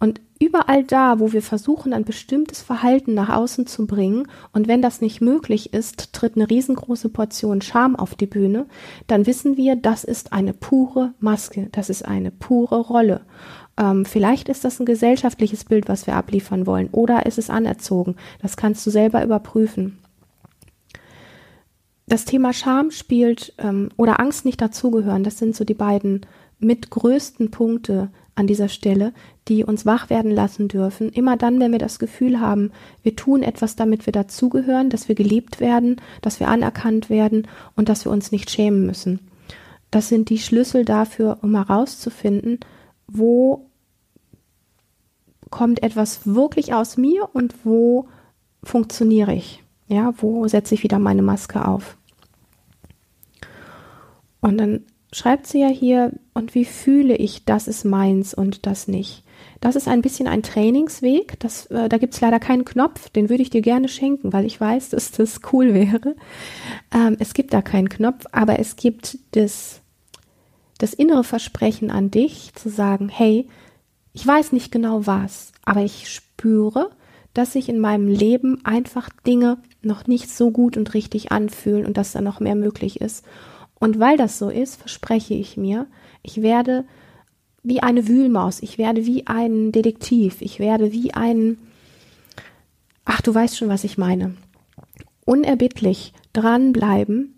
Und 0.00 0.20
überall 0.38 0.84
da, 0.84 1.18
wo 1.18 1.32
wir 1.32 1.42
versuchen, 1.42 1.92
ein 1.92 2.04
bestimmtes 2.04 2.62
Verhalten 2.62 3.14
nach 3.14 3.28
außen 3.28 3.66
zu 3.66 3.86
bringen, 3.86 4.28
und 4.52 4.68
wenn 4.68 4.82
das 4.82 5.00
nicht 5.00 5.20
möglich 5.20 5.72
ist, 5.72 6.12
tritt 6.12 6.36
eine 6.36 6.48
riesengroße 6.48 7.08
Portion 7.08 7.62
Scham 7.62 7.96
auf 7.96 8.14
die 8.14 8.26
Bühne, 8.26 8.66
dann 9.06 9.26
wissen 9.26 9.56
wir, 9.56 9.76
das 9.76 10.04
ist 10.04 10.32
eine 10.32 10.52
pure 10.52 11.14
Maske, 11.20 11.68
das 11.72 11.90
ist 11.90 12.04
eine 12.04 12.30
pure 12.30 12.80
Rolle. 12.80 13.22
Ähm, 13.78 14.04
vielleicht 14.04 14.48
ist 14.48 14.64
das 14.64 14.80
ein 14.80 14.86
gesellschaftliches 14.86 15.64
Bild, 15.64 15.88
was 15.88 16.06
wir 16.06 16.14
abliefern 16.14 16.66
wollen, 16.66 16.88
oder 16.92 17.26
ist 17.26 17.38
es 17.38 17.50
anerzogen. 17.50 18.16
Das 18.40 18.56
kannst 18.56 18.86
du 18.86 18.90
selber 18.90 19.22
überprüfen. 19.24 19.98
Das 22.08 22.24
Thema 22.24 22.52
Scham 22.52 22.92
spielt 22.92 23.52
ähm, 23.58 23.88
oder 23.96 24.20
Angst 24.20 24.44
nicht 24.44 24.60
dazugehören, 24.60 25.24
das 25.24 25.38
sind 25.38 25.56
so 25.56 25.64
die 25.64 25.74
beiden 25.74 26.24
mit 26.58 26.90
größten 26.90 27.50
Punkte 27.50 28.10
an 28.36 28.46
dieser 28.46 28.68
Stelle, 28.68 29.12
die 29.48 29.64
uns 29.64 29.86
wach 29.86 30.10
werden 30.10 30.30
lassen 30.30 30.68
dürfen. 30.68 31.08
Immer 31.08 31.36
dann, 31.36 31.58
wenn 31.58 31.72
wir 31.72 31.78
das 31.78 31.98
Gefühl 31.98 32.38
haben, 32.40 32.70
wir 33.02 33.16
tun 33.16 33.42
etwas, 33.42 33.76
damit 33.76 34.06
wir 34.06 34.12
dazugehören, 34.12 34.90
dass 34.90 35.08
wir 35.08 35.14
geliebt 35.14 35.58
werden, 35.58 35.96
dass 36.20 36.38
wir 36.38 36.48
anerkannt 36.48 37.10
werden 37.10 37.48
und 37.74 37.88
dass 37.88 38.04
wir 38.04 38.12
uns 38.12 38.30
nicht 38.30 38.50
schämen 38.50 38.86
müssen. 38.86 39.20
Das 39.90 40.08
sind 40.08 40.28
die 40.28 40.38
Schlüssel 40.38 40.84
dafür, 40.84 41.38
um 41.42 41.54
herauszufinden, 41.54 42.60
wo 43.08 43.70
kommt 45.50 45.82
etwas 45.82 46.26
wirklich 46.26 46.74
aus 46.74 46.96
mir 46.96 47.28
und 47.32 47.54
wo 47.64 48.08
funktioniere 48.62 49.34
ich. 49.34 49.62
Ja, 49.88 50.12
wo 50.18 50.46
setze 50.48 50.74
ich 50.74 50.82
wieder 50.82 50.98
meine 50.98 51.22
Maske 51.22 51.66
auf? 51.66 51.96
Und 54.40 54.58
dann 54.58 54.84
schreibt 55.16 55.46
sie 55.46 55.60
ja 55.60 55.68
hier, 55.68 56.12
und 56.34 56.54
wie 56.54 56.66
fühle 56.66 57.16
ich, 57.16 57.46
das 57.46 57.68
ist 57.68 57.84
meins 57.84 58.34
und 58.34 58.66
das 58.66 58.86
nicht. 58.86 59.24
Das 59.60 59.74
ist 59.74 59.88
ein 59.88 60.02
bisschen 60.02 60.28
ein 60.28 60.42
Trainingsweg. 60.42 61.40
Das, 61.40 61.66
äh, 61.66 61.88
da 61.88 61.96
gibt 61.96 62.12
es 62.12 62.20
leider 62.20 62.38
keinen 62.38 62.66
Knopf, 62.66 63.08
den 63.08 63.30
würde 63.30 63.42
ich 63.42 63.48
dir 63.48 63.62
gerne 63.62 63.88
schenken, 63.88 64.34
weil 64.34 64.44
ich 64.44 64.60
weiß, 64.60 64.88
dass 64.90 65.12
das 65.12 65.40
cool 65.54 65.72
wäre. 65.72 66.16
Ähm, 66.92 67.16
es 67.18 67.32
gibt 67.32 67.54
da 67.54 67.62
keinen 67.62 67.88
Knopf, 67.88 68.26
aber 68.30 68.58
es 68.58 68.76
gibt 68.76 69.18
das, 69.30 69.80
das 70.76 70.92
innere 70.92 71.24
Versprechen 71.24 71.90
an 71.90 72.10
dich, 72.10 72.52
zu 72.54 72.68
sagen, 72.68 73.08
hey, 73.08 73.48
ich 74.12 74.26
weiß 74.26 74.52
nicht 74.52 74.70
genau 74.70 75.06
was, 75.06 75.52
aber 75.64 75.80
ich 75.80 76.10
spüre, 76.10 76.90
dass 77.32 77.54
sich 77.54 77.70
in 77.70 77.78
meinem 77.78 78.08
Leben 78.08 78.60
einfach 78.66 79.08
Dinge 79.26 79.56
noch 79.80 80.06
nicht 80.06 80.28
so 80.28 80.50
gut 80.50 80.76
und 80.76 80.92
richtig 80.92 81.32
anfühlen 81.32 81.86
und 81.86 81.96
dass 81.96 82.12
da 82.12 82.20
noch 82.20 82.38
mehr 82.40 82.54
möglich 82.54 83.00
ist. 83.00 83.24
Und 83.78 83.98
weil 83.98 84.16
das 84.16 84.38
so 84.38 84.48
ist, 84.48 84.76
verspreche 84.76 85.34
ich 85.34 85.56
mir, 85.56 85.86
ich 86.22 86.42
werde 86.42 86.84
wie 87.62 87.82
eine 87.82 88.08
Wühlmaus, 88.08 88.62
ich 88.62 88.78
werde 88.78 89.06
wie 89.06 89.26
ein 89.26 89.72
Detektiv, 89.72 90.40
ich 90.40 90.58
werde 90.58 90.92
wie 90.92 91.14
ein, 91.14 91.58
ach, 93.04 93.20
du 93.20 93.34
weißt 93.34 93.56
schon, 93.56 93.68
was 93.68 93.84
ich 93.84 93.98
meine. 93.98 94.34
Unerbittlich 95.24 96.12
dranbleiben, 96.32 97.34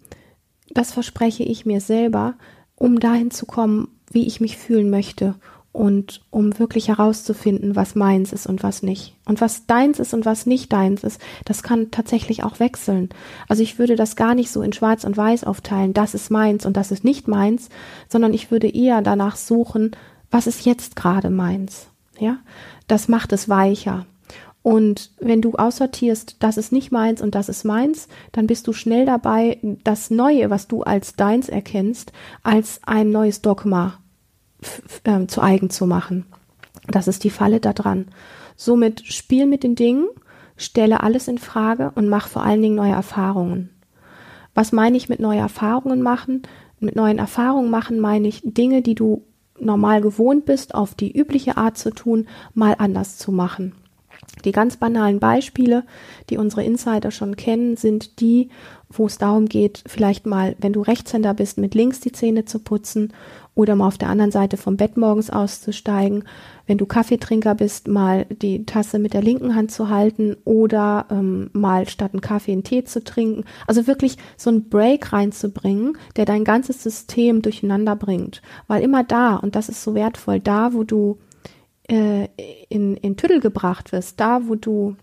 das 0.70 0.92
verspreche 0.92 1.42
ich 1.42 1.64
mir 1.64 1.80
selber, 1.80 2.34
um 2.76 3.00
dahin 3.00 3.30
zu 3.30 3.46
kommen, 3.46 3.88
wie 4.10 4.26
ich 4.26 4.40
mich 4.40 4.58
fühlen 4.58 4.90
möchte 4.90 5.34
und 5.78 6.22
um 6.30 6.58
wirklich 6.58 6.88
herauszufinden, 6.88 7.76
was 7.76 7.94
meins 7.94 8.32
ist 8.32 8.48
und 8.48 8.64
was 8.64 8.82
nicht. 8.82 9.14
Und 9.26 9.40
was 9.40 9.66
deins 9.66 10.00
ist 10.00 10.12
und 10.12 10.26
was 10.26 10.44
nicht 10.44 10.72
deins 10.72 11.04
ist, 11.04 11.20
das 11.44 11.62
kann 11.62 11.92
tatsächlich 11.92 12.42
auch 12.42 12.58
wechseln. 12.58 13.10
Also 13.46 13.62
ich 13.62 13.78
würde 13.78 13.94
das 13.94 14.16
gar 14.16 14.34
nicht 14.34 14.50
so 14.50 14.60
in 14.60 14.72
schwarz 14.72 15.04
und 15.04 15.16
weiß 15.16 15.44
aufteilen, 15.44 15.94
das 15.94 16.14
ist 16.14 16.32
meins 16.32 16.66
und 16.66 16.76
das 16.76 16.90
ist 16.90 17.04
nicht 17.04 17.28
meins, 17.28 17.68
sondern 18.08 18.34
ich 18.34 18.50
würde 18.50 18.68
eher 18.68 19.02
danach 19.02 19.36
suchen, 19.36 19.92
was 20.32 20.48
ist 20.48 20.66
jetzt 20.66 20.96
gerade 20.96 21.30
meins. 21.30 21.86
Ja, 22.18 22.38
das 22.88 23.06
macht 23.06 23.32
es 23.32 23.48
weicher. 23.48 24.04
Und 24.64 25.12
wenn 25.20 25.40
du 25.40 25.54
aussortierst, 25.54 26.38
das 26.40 26.56
ist 26.56 26.72
nicht 26.72 26.90
meins 26.90 27.22
und 27.22 27.36
das 27.36 27.48
ist 27.48 27.62
meins, 27.62 28.08
dann 28.32 28.48
bist 28.48 28.66
du 28.66 28.72
schnell 28.72 29.06
dabei, 29.06 29.60
das 29.84 30.10
Neue, 30.10 30.50
was 30.50 30.66
du 30.66 30.82
als 30.82 31.14
deins 31.14 31.48
erkennst, 31.48 32.10
als 32.42 32.80
ein 32.84 33.12
neues 33.12 33.42
Dogma 33.42 34.00
äh, 35.04 35.26
zu 35.26 35.42
eigen 35.42 35.70
zu 35.70 35.86
machen. 35.86 36.26
Das 36.86 37.08
ist 37.08 37.24
die 37.24 37.30
Falle 37.30 37.60
da 37.60 37.72
dran. 37.72 38.06
Somit 38.56 39.06
spiel 39.06 39.46
mit 39.46 39.62
den 39.62 39.74
Dingen, 39.74 40.08
stelle 40.56 41.02
alles 41.02 41.28
in 41.28 41.38
Frage 41.38 41.92
und 41.94 42.08
mach 42.08 42.28
vor 42.28 42.42
allen 42.42 42.62
Dingen 42.62 42.74
neue 42.74 42.92
Erfahrungen. 42.92 43.70
Was 44.54 44.72
meine 44.72 44.96
ich 44.96 45.08
mit 45.08 45.20
neue 45.20 45.38
Erfahrungen 45.38 46.02
machen? 46.02 46.42
Mit 46.80 46.96
neuen 46.96 47.18
Erfahrungen 47.18 47.70
machen 47.70 48.00
meine 48.00 48.26
ich 48.28 48.42
Dinge, 48.44 48.82
die 48.82 48.94
du 48.94 49.22
normal 49.60 50.00
gewohnt 50.00 50.46
bist, 50.46 50.74
auf 50.74 50.94
die 50.94 51.16
übliche 51.16 51.56
Art 51.56 51.78
zu 51.78 51.90
tun, 51.90 52.26
mal 52.54 52.74
anders 52.78 53.18
zu 53.18 53.32
machen. 53.32 53.74
Die 54.44 54.52
ganz 54.52 54.76
banalen 54.76 55.20
Beispiele, 55.20 55.84
die 56.30 56.38
unsere 56.38 56.64
Insider 56.64 57.10
schon 57.10 57.36
kennen, 57.36 57.76
sind 57.76 58.20
die, 58.20 58.50
wo 58.88 59.06
es 59.06 59.18
darum 59.18 59.46
geht, 59.46 59.82
vielleicht 59.86 60.26
mal, 60.26 60.54
wenn 60.58 60.72
du 60.72 60.82
Rechtshänder 60.82 61.34
bist, 61.34 61.58
mit 61.58 61.74
links 61.74 62.00
die 62.00 62.12
Zähne 62.12 62.44
zu 62.44 62.58
putzen 62.58 63.12
oder 63.58 63.74
mal 63.74 63.88
auf 63.88 63.98
der 63.98 64.08
anderen 64.08 64.30
Seite 64.30 64.56
vom 64.56 64.76
Bett 64.76 64.96
morgens 64.96 65.30
auszusteigen. 65.30 66.22
Wenn 66.68 66.78
du 66.78 66.86
Kaffeetrinker 66.86 67.56
bist, 67.56 67.88
mal 67.88 68.24
die 68.26 68.64
Tasse 68.64 69.00
mit 69.00 69.14
der 69.14 69.22
linken 69.22 69.56
Hand 69.56 69.72
zu 69.72 69.88
halten 69.88 70.36
oder 70.44 71.06
ähm, 71.10 71.50
mal 71.52 71.88
statt 71.88 72.12
einen 72.12 72.20
Kaffee 72.20 72.52
einen 72.52 72.62
Tee 72.62 72.84
zu 72.84 73.02
trinken. 73.02 73.42
Also 73.66 73.88
wirklich 73.88 74.16
so 74.36 74.50
einen 74.50 74.68
Break 74.68 75.12
reinzubringen, 75.12 75.98
der 76.14 76.24
dein 76.24 76.44
ganzes 76.44 76.84
System 76.84 77.42
durcheinander 77.42 77.96
bringt. 77.96 78.42
Weil 78.68 78.80
immer 78.84 79.02
da, 79.02 79.34
und 79.34 79.56
das 79.56 79.68
ist 79.68 79.82
so 79.82 79.92
wertvoll, 79.96 80.38
da, 80.38 80.72
wo 80.72 80.84
du 80.84 81.18
äh, 81.90 82.28
in, 82.68 82.96
in 82.96 83.16
Tüdel 83.16 83.40
gebracht 83.40 83.90
wirst, 83.90 84.20
da, 84.20 84.46
wo 84.46 84.54
du 84.54 84.94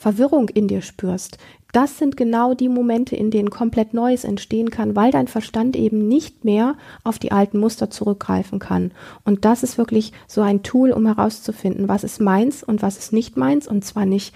Verwirrung 0.00 0.48
in 0.48 0.66
dir 0.66 0.80
spürst, 0.80 1.36
das 1.72 1.98
sind 1.98 2.16
genau 2.16 2.54
die 2.54 2.70
Momente, 2.70 3.14
in 3.14 3.30
denen 3.30 3.50
komplett 3.50 3.92
Neues 3.92 4.24
entstehen 4.24 4.70
kann, 4.70 4.96
weil 4.96 5.12
dein 5.12 5.28
Verstand 5.28 5.76
eben 5.76 6.08
nicht 6.08 6.42
mehr 6.42 6.76
auf 7.04 7.18
die 7.18 7.32
alten 7.32 7.58
Muster 7.58 7.90
zurückgreifen 7.90 8.58
kann. 8.58 8.92
Und 9.26 9.44
das 9.44 9.62
ist 9.62 9.76
wirklich 9.76 10.14
so 10.26 10.40
ein 10.40 10.62
Tool, 10.62 10.90
um 10.90 11.04
herauszufinden, 11.04 11.86
was 11.86 12.02
ist 12.02 12.18
meins 12.18 12.64
und 12.64 12.80
was 12.80 12.96
ist 12.96 13.12
nicht 13.12 13.36
meins. 13.36 13.68
Und 13.68 13.84
zwar 13.84 14.06
nicht 14.06 14.34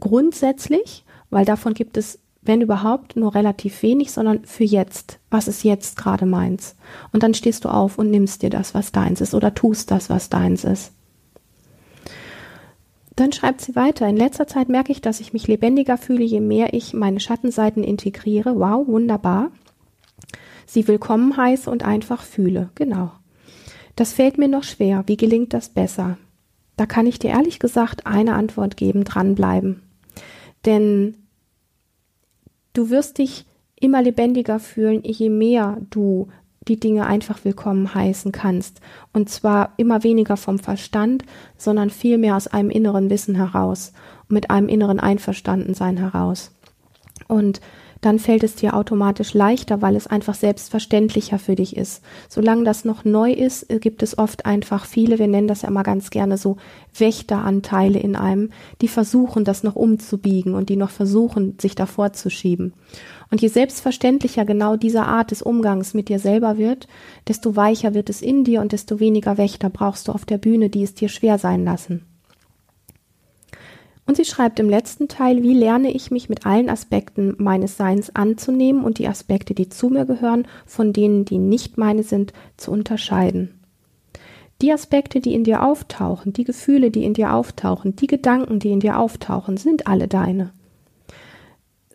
grundsätzlich, 0.00 1.04
weil 1.30 1.44
davon 1.44 1.74
gibt 1.74 1.96
es, 1.96 2.18
wenn 2.42 2.60
überhaupt, 2.60 3.14
nur 3.14 3.36
relativ 3.36 3.82
wenig, 3.84 4.10
sondern 4.10 4.44
für 4.44 4.64
jetzt. 4.64 5.20
Was 5.30 5.46
ist 5.46 5.62
jetzt 5.62 5.96
gerade 5.96 6.26
meins? 6.26 6.74
Und 7.12 7.22
dann 7.22 7.34
stehst 7.34 7.64
du 7.64 7.68
auf 7.68 7.98
und 7.98 8.10
nimmst 8.10 8.42
dir 8.42 8.50
das, 8.50 8.74
was 8.74 8.90
deins 8.90 9.20
ist, 9.20 9.32
oder 9.32 9.54
tust 9.54 9.92
das, 9.92 10.10
was 10.10 10.28
deins 10.28 10.64
ist. 10.64 10.92
Dann 13.16 13.32
schreibt 13.32 13.60
sie 13.60 13.76
weiter. 13.76 14.08
In 14.08 14.16
letzter 14.16 14.46
Zeit 14.46 14.68
merke 14.68 14.90
ich, 14.90 15.00
dass 15.00 15.20
ich 15.20 15.32
mich 15.32 15.46
lebendiger 15.46 15.96
fühle, 15.96 16.24
je 16.24 16.40
mehr 16.40 16.74
ich 16.74 16.94
meine 16.94 17.20
Schattenseiten 17.20 17.84
integriere. 17.84 18.58
Wow, 18.58 18.88
wunderbar. 18.88 19.52
Sie 20.66 20.88
willkommen 20.88 21.36
heiße 21.36 21.70
und 21.70 21.84
einfach 21.84 22.22
fühle. 22.22 22.70
Genau. 22.74 23.12
Das 23.96 24.12
fällt 24.12 24.38
mir 24.38 24.48
noch 24.48 24.64
schwer. 24.64 25.04
Wie 25.06 25.16
gelingt 25.16 25.54
das 25.54 25.68
besser? 25.68 26.18
Da 26.76 26.86
kann 26.86 27.06
ich 27.06 27.20
dir 27.20 27.30
ehrlich 27.30 27.60
gesagt 27.60 28.06
eine 28.06 28.34
Antwort 28.34 28.76
geben, 28.76 29.04
dranbleiben. 29.04 29.82
Denn 30.64 31.16
du 32.72 32.90
wirst 32.90 33.18
dich 33.18 33.46
immer 33.78 34.02
lebendiger 34.02 34.58
fühlen, 34.58 35.02
je 35.04 35.28
mehr 35.28 35.78
du 35.90 36.28
die 36.68 36.78
Dinge 36.78 37.06
einfach 37.06 37.44
willkommen 37.44 37.94
heißen 37.94 38.32
kannst. 38.32 38.80
Und 39.12 39.28
zwar 39.28 39.72
immer 39.76 40.02
weniger 40.02 40.36
vom 40.36 40.58
Verstand, 40.58 41.24
sondern 41.56 41.90
vielmehr 41.90 42.36
aus 42.36 42.46
einem 42.46 42.70
inneren 42.70 43.10
Wissen 43.10 43.34
heraus, 43.34 43.92
mit 44.28 44.50
einem 44.50 44.68
inneren 44.68 45.00
Einverstandensein 45.00 45.96
heraus. 45.96 46.52
Und 47.28 47.60
dann 48.04 48.18
fällt 48.18 48.42
es 48.42 48.54
dir 48.54 48.74
automatisch 48.74 49.32
leichter, 49.32 49.80
weil 49.80 49.96
es 49.96 50.06
einfach 50.06 50.34
selbstverständlicher 50.34 51.38
für 51.38 51.54
dich 51.54 51.74
ist. 51.74 52.02
Solange 52.28 52.64
das 52.64 52.84
noch 52.84 53.06
neu 53.06 53.32
ist, 53.32 53.66
gibt 53.80 54.02
es 54.02 54.18
oft 54.18 54.44
einfach 54.44 54.84
viele, 54.84 55.18
wir 55.18 55.26
nennen 55.26 55.48
das 55.48 55.62
ja 55.62 55.68
immer 55.68 55.84
ganz 55.84 56.10
gerne 56.10 56.36
so 56.36 56.58
Wächteranteile 56.94 57.98
in 57.98 58.14
einem, 58.14 58.50
die 58.82 58.88
versuchen, 58.88 59.44
das 59.44 59.62
noch 59.62 59.74
umzubiegen 59.74 60.52
und 60.52 60.68
die 60.68 60.76
noch 60.76 60.90
versuchen, 60.90 61.56
sich 61.58 61.76
davor 61.76 62.12
zu 62.12 62.28
schieben. 62.28 62.74
Und 63.34 63.42
je 63.42 63.48
selbstverständlicher 63.48 64.44
genau 64.44 64.76
diese 64.76 65.02
Art 65.02 65.32
des 65.32 65.42
Umgangs 65.42 65.92
mit 65.92 66.08
dir 66.08 66.20
selber 66.20 66.56
wird, 66.56 66.86
desto 67.26 67.56
weicher 67.56 67.92
wird 67.92 68.08
es 68.08 68.22
in 68.22 68.44
dir 68.44 68.60
und 68.60 68.70
desto 68.70 69.00
weniger 69.00 69.38
Wächter 69.38 69.70
brauchst 69.70 70.06
du 70.06 70.12
auf 70.12 70.24
der 70.24 70.38
Bühne, 70.38 70.70
die 70.70 70.84
es 70.84 70.94
dir 70.94 71.08
schwer 71.08 71.36
sein 71.36 71.64
lassen. 71.64 72.04
Und 74.06 74.16
sie 74.16 74.24
schreibt 74.24 74.60
im 74.60 74.70
letzten 74.70 75.08
Teil, 75.08 75.42
wie 75.42 75.52
lerne 75.52 75.90
ich 75.90 76.12
mich 76.12 76.28
mit 76.28 76.46
allen 76.46 76.70
Aspekten 76.70 77.34
meines 77.38 77.76
Seins 77.76 78.14
anzunehmen 78.14 78.84
und 78.84 78.98
die 78.98 79.08
Aspekte, 79.08 79.52
die 79.52 79.68
zu 79.68 79.88
mir 79.88 80.04
gehören, 80.04 80.46
von 80.64 80.92
denen, 80.92 81.24
die 81.24 81.38
nicht 81.38 81.76
meine 81.76 82.04
sind, 82.04 82.32
zu 82.56 82.70
unterscheiden. 82.70 83.60
Die 84.62 84.72
Aspekte, 84.72 85.20
die 85.20 85.34
in 85.34 85.42
dir 85.42 85.64
auftauchen, 85.64 86.32
die 86.32 86.44
Gefühle, 86.44 86.92
die 86.92 87.02
in 87.02 87.14
dir 87.14 87.34
auftauchen, 87.34 87.96
die 87.96 88.06
Gedanken, 88.06 88.60
die 88.60 88.70
in 88.70 88.78
dir 88.78 89.00
auftauchen, 89.00 89.56
sind 89.56 89.88
alle 89.88 90.06
deine. 90.06 90.52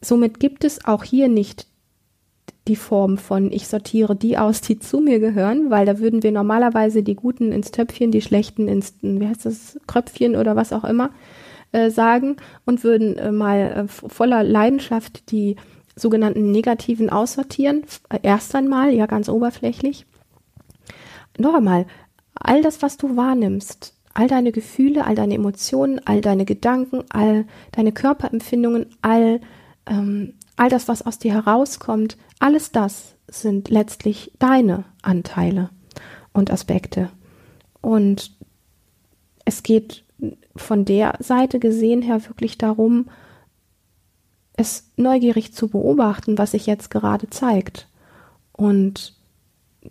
Somit 0.02 0.40
gibt 0.40 0.64
es 0.64 0.86
auch 0.86 1.04
hier 1.04 1.28
nicht 1.28 1.68
die 2.68 2.76
Form 2.76 3.18
von 3.18 3.52
ich 3.52 3.68
sortiere 3.68 4.16
die 4.16 4.38
aus, 4.38 4.62
die 4.62 4.80
zu 4.80 5.00
mir 5.00 5.20
gehören, 5.20 5.70
weil 5.70 5.86
da 5.86 6.00
würden 6.00 6.24
wir 6.24 6.32
normalerweise 6.32 7.04
die 7.04 7.16
Guten 7.16 7.52
ins 7.52 7.72
Töpfchen, 7.72 8.12
die 8.12 8.22
Schlechten 8.22 8.68
ins, 8.68 8.94
wie 9.02 9.28
heißt 9.28 9.46
das, 9.46 9.80
Kröpfchen 9.88 10.36
oder 10.36 10.56
was 10.56 10.72
auch 10.72 10.84
immer 10.84 11.10
äh, 11.72 11.90
sagen 11.90 12.38
und 12.66 12.84
würden 12.84 13.18
äh, 13.18 13.32
mal 13.32 13.60
äh, 13.60 13.88
voller 13.88 14.44
Leidenschaft 14.44 15.32
die 15.32 15.56
sogenannten 15.96 16.52
Negativen 16.52 17.10
aussortieren. 17.10 17.84
Erst 18.22 18.56
einmal, 18.56 18.94
ja 18.94 19.06
ganz 19.06 19.30
oberflächlich. 19.30 20.06
Noch 21.38 21.56
einmal, 21.56 21.86
all 22.36 22.62
das, 22.62 22.82
was 22.82 22.98
du 22.98 23.18
wahrnimmst, 23.18 23.94
all 24.14 24.28
deine 24.28 24.52
Gefühle, 24.52 25.06
all 25.06 25.16
deine 25.16 25.36
Emotionen, 25.36 26.02
all 26.06 26.22
deine 26.22 26.46
Gedanken, 26.46 27.04
all 27.10 27.46
deine 27.72 27.92
Körperempfindungen, 27.92 28.88
all 29.02 29.40
ähm, 29.90 30.36
all 30.56 30.70
das, 30.70 30.88
was 30.88 31.02
aus 31.02 31.20
dir 31.20 31.34
herauskommt, 31.34 32.18
alles 32.40 32.72
das 32.72 33.16
sind 33.28 33.70
letztlich 33.70 34.32
deine 34.40 34.86
Anteile 35.02 35.70
und 36.32 36.52
Aspekte. 36.52 37.10
Und 37.82 38.32
es 39.46 39.64
geht 39.64 40.04
von 40.56 40.86
der 40.86 41.16
Seite 41.20 41.60
gesehen 41.60 42.02
her 42.02 42.28
wirklich 42.28 42.58
darum, 42.58 43.10
es 44.54 44.92
neugierig 44.98 45.54
zu 45.54 45.70
beobachten, 45.70 46.38
was 46.38 46.52
sich 46.52 46.66
jetzt 46.66 46.92
gerade 46.92 47.30
zeigt. 47.30 47.88
Und 48.52 49.16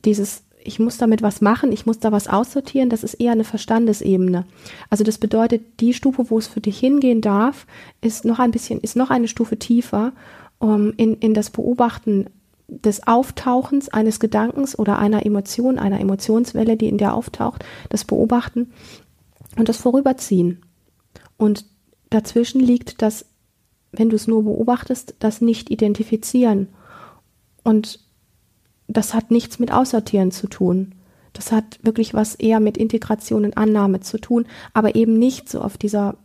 dieses 0.04 0.44
ich 0.68 0.78
muss 0.78 0.98
damit 0.98 1.22
was 1.22 1.40
machen, 1.40 1.72
ich 1.72 1.87
muss 1.87 1.98
da 1.98 2.12
was 2.12 2.28
aussortieren, 2.28 2.90
das 2.90 3.02
ist 3.02 3.14
eher 3.14 3.33
eine 3.33 3.44
Verstandesebene. 3.44 4.44
Also 4.90 5.02
das 5.02 5.18
bedeutet, 5.18 5.81
die 5.81 5.94
Stufe, 5.94 6.31
wo 6.31 6.38
es 6.38 6.46
für 6.46 6.61
dich 6.61 6.78
hingehen 6.78 7.22
darf, 7.22 7.66
ist 8.02 8.24
noch 8.24 8.38
ein 8.38 8.50
bisschen, 8.50 8.81
ist 8.81 8.94
noch 8.94 9.11
eine 9.11 9.28
Stufe 9.28 9.59
tiefer, 9.59 10.12
um 10.59 10.92
in, 10.96 11.14
in 11.16 11.35
das 11.35 11.50
Beobachten 11.50 12.26
des 12.68 13.07
Auftauchens 13.07 13.88
eines 13.88 14.20
Gedankens 14.20 14.78
oder 14.78 14.98
einer 14.98 15.24
Emotion, 15.24 15.78
einer 15.78 16.00
Emotionswelle, 16.00 16.76
die 16.76 16.88
in 16.88 16.98
dir 16.98 17.14
auftaucht, 17.14 17.64
das 17.88 18.04
Beobachten 18.04 18.70
und 19.57 19.68
das 19.70 19.78
Vorüberziehen. 19.78 20.61
Und 21.38 21.64
dazwischen 22.11 22.61
liegt 22.61 23.00
das, 23.00 23.24
wenn 23.92 24.11
du 24.11 24.16
es 24.16 24.26
nur 24.26 24.44
beobachtest, 24.44 25.14
das 25.18 25.40
Nicht-Identifizieren. 25.40 26.68
Und 27.64 28.00
das 28.88 29.14
hat 29.14 29.31
nichts 29.31 29.59
mit 29.59 29.72
Aussortieren 29.72 30.33
zu 30.33 30.48
tun. 30.48 30.94
Das 31.35 31.53
hat 31.53 31.79
wirklich 31.83 32.14
was 32.14 32.35
eher 32.35 32.59
mit 32.59 32.77
Integration 32.77 33.44
und 33.44 33.57
Annahme 33.57 34.01
zu 34.01 34.18
tun, 34.18 34.46
aber 34.72 34.96
eben 34.96 35.18
nicht 35.18 35.48
so 35.48 35.61
auf 35.61 35.79
dieser 35.79 36.16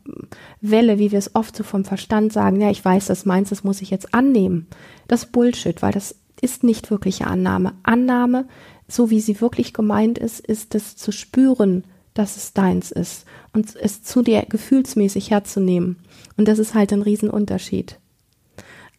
Welle, 0.62 0.98
wie 0.98 1.12
wir 1.12 1.20
es 1.20 1.36
oft 1.36 1.56
so 1.56 1.64
vom 1.64 1.86
Verstand 1.86 2.34
sagen, 2.34 2.60
ja, 2.60 2.72
ich 2.72 2.84
weiß, 2.84 3.08
das 3.08 3.26
meins, 3.26 3.50
das 3.50 3.64
muss 3.64 3.82
ich 3.82 3.92
jetzt 3.92 4.14
annehmen. 4.14 4.68
Das 5.08 5.28
Bullshit, 5.28 5.82
weil 5.82 5.92
das 5.92 6.16
ist 6.42 6.64
nicht 6.64 6.90
wirkliche 6.90 7.28
Annahme. 7.28 7.74
Annahme, 7.84 8.48
so 8.88 9.10
wie 9.10 9.20
sie 9.20 9.40
wirklich 9.40 9.74
gemeint 9.74 10.18
ist, 10.18 10.40
ist 10.40 10.74
es 10.74 10.96
zu 10.96 11.12
spüren, 11.12 11.84
dass 12.14 12.38
es 12.38 12.54
deins 12.54 12.92
ist 12.92 13.26
und 13.54 13.76
es 13.76 14.04
zu 14.04 14.22
dir 14.22 14.44
gefühlsmäßig 14.48 15.32
herzunehmen. 15.32 15.98
Und 16.38 16.48
das 16.48 16.60
ist 16.60 16.74
halt 16.74 16.92
ein 16.94 17.02
Riesenunterschied. 17.02 18.00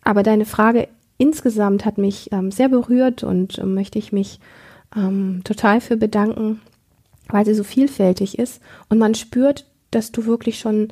Aber 0.02 0.22
deine 0.22 0.44
Frage 0.44 0.88
insgesamt 1.18 1.84
hat 1.84 1.98
mich 1.98 2.32
ähm, 2.32 2.50
sehr 2.50 2.68
berührt 2.68 3.22
und 3.22 3.58
äh, 3.58 3.64
möchte 3.64 3.98
ich 3.98 4.12
mich 4.12 4.40
ähm, 4.96 5.42
total 5.44 5.80
für 5.80 5.96
bedanken, 5.96 6.60
weil 7.28 7.44
sie 7.44 7.54
so 7.54 7.64
vielfältig 7.64 8.38
ist. 8.38 8.60
Und 8.88 8.98
man 8.98 9.14
spürt, 9.14 9.66
dass 9.90 10.12
du 10.12 10.26
wirklich 10.26 10.58
schon 10.58 10.88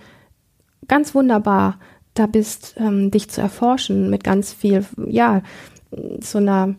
ganz 0.88 1.14
wunderbar 1.14 1.78
da 2.14 2.26
bist, 2.26 2.74
ähm, 2.78 3.10
dich 3.10 3.30
zu 3.30 3.40
erforschen 3.40 4.10
mit 4.10 4.24
ganz 4.24 4.52
viel, 4.52 4.84
ja, 5.06 5.42
so 6.20 6.38
einer 6.38 6.74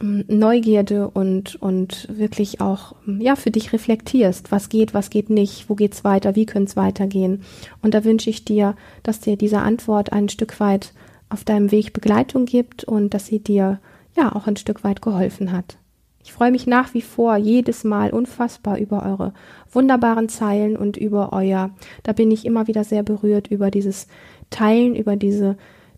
ähm, 0.00 0.24
Neugierde 0.28 1.08
und, 1.08 1.56
und 1.56 2.08
wirklich 2.10 2.60
auch, 2.60 2.94
ja, 3.06 3.36
für 3.36 3.50
dich 3.50 3.72
reflektierst, 3.72 4.50
was 4.50 4.68
geht, 4.68 4.94
was 4.94 5.10
geht 5.10 5.30
nicht, 5.30 5.68
wo 5.68 5.74
geht's 5.74 6.04
weiter, 6.04 6.36
wie 6.36 6.46
könnte 6.46 6.70
es 6.70 6.76
weitergehen. 6.76 7.42
Und 7.82 7.94
da 7.94 8.04
wünsche 8.04 8.30
ich 8.30 8.44
dir, 8.44 8.74
dass 9.02 9.20
dir 9.20 9.36
diese 9.36 9.60
Antwort 9.60 10.12
ein 10.12 10.28
Stück 10.28 10.60
weit 10.60 10.92
auf 11.30 11.44
deinem 11.44 11.70
Weg 11.70 11.92
Begleitung 11.92 12.44
gibt 12.44 12.84
und 12.84 13.14
dass 13.14 13.26
sie 13.26 13.38
dir, 13.38 13.80
ja, 14.16 14.34
auch 14.34 14.46
ein 14.46 14.56
Stück 14.56 14.84
weit 14.84 15.00
geholfen 15.00 15.52
hat. 15.52 15.78
Ich 16.22 16.32
freue 16.32 16.50
mich 16.50 16.66
nach 16.66 16.92
wie 16.92 17.02
vor 17.02 17.36
jedes 17.36 17.82
Mal 17.82 18.10
unfassbar 18.10 18.78
über 18.78 19.04
eure 19.04 19.32
wunderbaren 19.72 20.28
Zeilen 20.28 20.76
und 20.76 20.96
über 20.96 21.32
euer, 21.32 21.70
da 22.02 22.12
bin 22.12 22.30
ich 22.30 22.44
immer 22.44 22.66
wieder 22.66 22.84
sehr 22.84 23.02
berührt 23.02 23.48
über 23.48 23.70
dieses 23.70 24.06
Teilen, 24.50 24.94
über 24.94 25.16
diese 25.16 25.56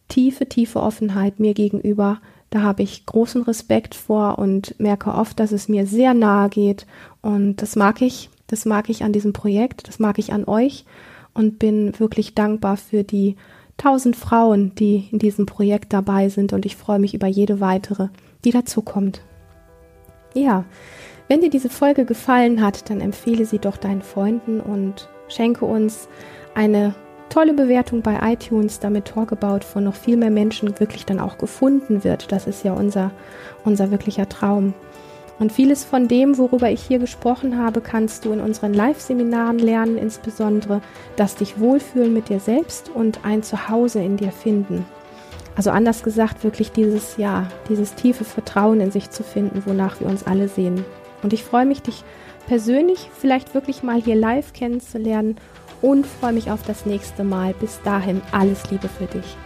tiefe, 0.08 0.48
tiefe 0.48 0.80
Offenheit 0.80 1.40
mir 1.40 1.54
gegenüber. 1.54 2.20
Da 2.50 2.60
habe 2.60 2.82
ich 2.82 3.06
großen 3.06 3.42
Respekt 3.42 3.94
vor 3.94 4.38
und 4.38 4.78
merke 4.78 5.12
oft, 5.12 5.40
dass 5.40 5.52
es 5.52 5.68
mir 5.68 5.86
sehr 5.86 6.14
nahe 6.14 6.50
geht. 6.50 6.86
Und 7.20 7.56
das 7.56 7.76
mag 7.76 8.00
ich, 8.02 8.30
das 8.46 8.64
mag 8.64 8.90
ich 8.90 9.02
an 9.02 9.12
diesem 9.12 9.32
Projekt, 9.32 9.88
das 9.88 9.98
mag 9.98 10.18
ich 10.18 10.32
an 10.32 10.44
euch 10.44 10.84
und 11.34 11.58
bin 11.58 11.98
wirklich 11.98 12.34
dankbar 12.34 12.76
für 12.76 13.04
die 13.04 13.36
tausend 13.82 14.16
Frauen, 14.16 14.74
die 14.76 15.08
in 15.10 15.18
diesem 15.18 15.46
Projekt 15.46 15.92
dabei 15.92 16.28
sind. 16.28 16.52
Und 16.52 16.64
ich 16.66 16.76
freue 16.76 16.98
mich 16.98 17.14
über 17.14 17.26
jede 17.26 17.60
weitere, 17.60 18.08
die 18.44 18.50
dazukommt. 18.50 19.22
Ja, 20.34 20.64
wenn 21.28 21.40
dir 21.40 21.50
diese 21.50 21.68
Folge 21.68 22.04
gefallen 22.04 22.62
hat, 22.62 22.90
dann 22.90 23.00
empfehle 23.00 23.44
sie 23.44 23.58
doch 23.58 23.76
deinen 23.76 24.02
Freunden 24.02 24.60
und 24.60 25.08
schenke 25.28 25.64
uns 25.64 26.08
eine 26.54 26.94
tolle 27.28 27.54
Bewertung 27.54 28.02
bei 28.02 28.18
iTunes, 28.32 28.78
damit 28.78 29.06
Talkabout 29.06 29.64
von 29.64 29.84
noch 29.84 29.94
viel 29.94 30.16
mehr 30.16 30.30
Menschen 30.30 30.78
wirklich 30.78 31.06
dann 31.06 31.18
auch 31.18 31.38
gefunden 31.38 32.04
wird. 32.04 32.30
Das 32.30 32.46
ist 32.46 32.64
ja 32.64 32.74
unser, 32.74 33.10
unser 33.64 33.90
wirklicher 33.90 34.28
Traum. 34.28 34.74
Und 35.42 35.50
vieles 35.50 35.82
von 35.82 36.06
dem, 36.06 36.38
worüber 36.38 36.70
ich 36.70 36.80
hier 36.80 37.00
gesprochen 37.00 37.58
habe, 37.58 37.80
kannst 37.80 38.24
du 38.24 38.32
in 38.32 38.38
unseren 38.38 38.72
Live-Seminaren 38.72 39.58
lernen, 39.58 39.98
insbesondere 39.98 40.80
das 41.16 41.34
dich 41.34 41.58
wohlfühlen 41.58 42.14
mit 42.14 42.28
dir 42.28 42.38
selbst 42.38 42.92
und 42.94 43.24
ein 43.24 43.42
Zuhause 43.42 44.00
in 44.00 44.16
dir 44.16 44.30
finden. 44.30 44.86
Also 45.56 45.72
anders 45.72 46.04
gesagt, 46.04 46.44
wirklich 46.44 46.70
dieses 46.70 47.16
Ja, 47.16 47.48
dieses 47.68 47.96
tiefe 47.96 48.22
Vertrauen 48.22 48.78
in 48.78 48.92
sich 48.92 49.10
zu 49.10 49.24
finden, 49.24 49.64
wonach 49.66 49.98
wir 49.98 50.06
uns 50.06 50.24
alle 50.28 50.46
sehen. 50.46 50.84
Und 51.24 51.32
ich 51.32 51.42
freue 51.42 51.66
mich, 51.66 51.82
dich 51.82 52.04
persönlich 52.46 53.10
vielleicht 53.12 53.52
wirklich 53.52 53.82
mal 53.82 54.00
hier 54.00 54.14
live 54.14 54.52
kennenzulernen 54.52 55.38
und 55.80 56.06
freue 56.06 56.34
mich 56.34 56.52
auf 56.52 56.62
das 56.64 56.86
nächste 56.86 57.24
Mal. 57.24 57.52
Bis 57.58 57.80
dahin 57.82 58.22
alles 58.30 58.70
Liebe 58.70 58.88
für 58.88 59.06
dich. 59.06 59.36